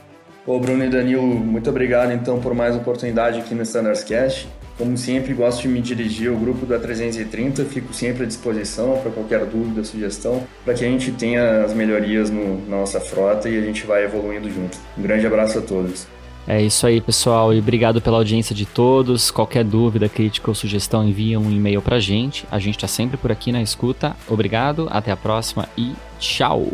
Ô, 0.46 0.58
Bruno 0.58 0.82
e 0.84 0.88
Danilo, 0.88 1.22
muito 1.22 1.68
obrigado 1.68 2.12
então 2.12 2.40
por 2.40 2.54
mais 2.54 2.74
oportunidade 2.74 3.40
aqui 3.40 3.54
no 3.54 3.60
Standards 3.60 4.02
Cash. 4.02 4.48
Como 4.78 4.96
sempre, 4.96 5.34
gosto 5.34 5.62
de 5.62 5.68
me 5.68 5.82
dirigir 5.82 6.30
ao 6.30 6.36
grupo 6.36 6.64
da 6.64 6.78
330, 6.78 7.64
fico 7.66 7.92
sempre 7.92 8.24
à 8.24 8.26
disposição 8.26 8.98
para 9.02 9.10
qualquer 9.10 9.44
dúvida, 9.44 9.84
sugestão, 9.84 10.44
para 10.64 10.72
que 10.72 10.84
a 10.84 10.88
gente 10.88 11.12
tenha 11.12 11.62
as 11.62 11.74
melhorias 11.74 12.30
no, 12.30 12.66
na 12.66 12.78
nossa 12.78 13.00
frota 13.00 13.50
e 13.50 13.58
a 13.58 13.60
gente 13.60 13.86
vai 13.86 14.04
evoluindo 14.04 14.50
junto. 14.50 14.78
Um 14.96 15.02
grande 15.02 15.26
abraço 15.26 15.58
a 15.58 15.62
todos. 15.62 16.06
É 16.48 16.62
isso 16.62 16.86
aí, 16.86 17.00
pessoal, 17.00 17.52
e 17.52 17.58
obrigado 17.58 18.00
pela 18.00 18.18
audiência 18.18 18.54
de 18.54 18.64
todos. 18.64 19.32
Qualquer 19.32 19.64
dúvida, 19.64 20.08
crítica 20.08 20.48
ou 20.48 20.54
sugestão, 20.54 21.06
envia 21.06 21.40
um 21.40 21.50
e-mail 21.50 21.82
pra 21.82 21.98
gente. 21.98 22.46
A 22.50 22.58
gente 22.60 22.78
tá 22.78 22.86
sempre 22.86 23.16
por 23.16 23.32
aqui 23.32 23.50
na 23.50 23.60
escuta. 23.60 24.16
Obrigado, 24.28 24.86
até 24.90 25.10
a 25.10 25.16
próxima 25.16 25.68
e 25.76 25.94
tchau! 26.20 26.68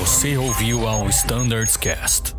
Você 0.00 0.36
ouviu 0.36 0.86
ao 0.86 1.08
Standards 1.08 1.76
Cast. 1.76 2.33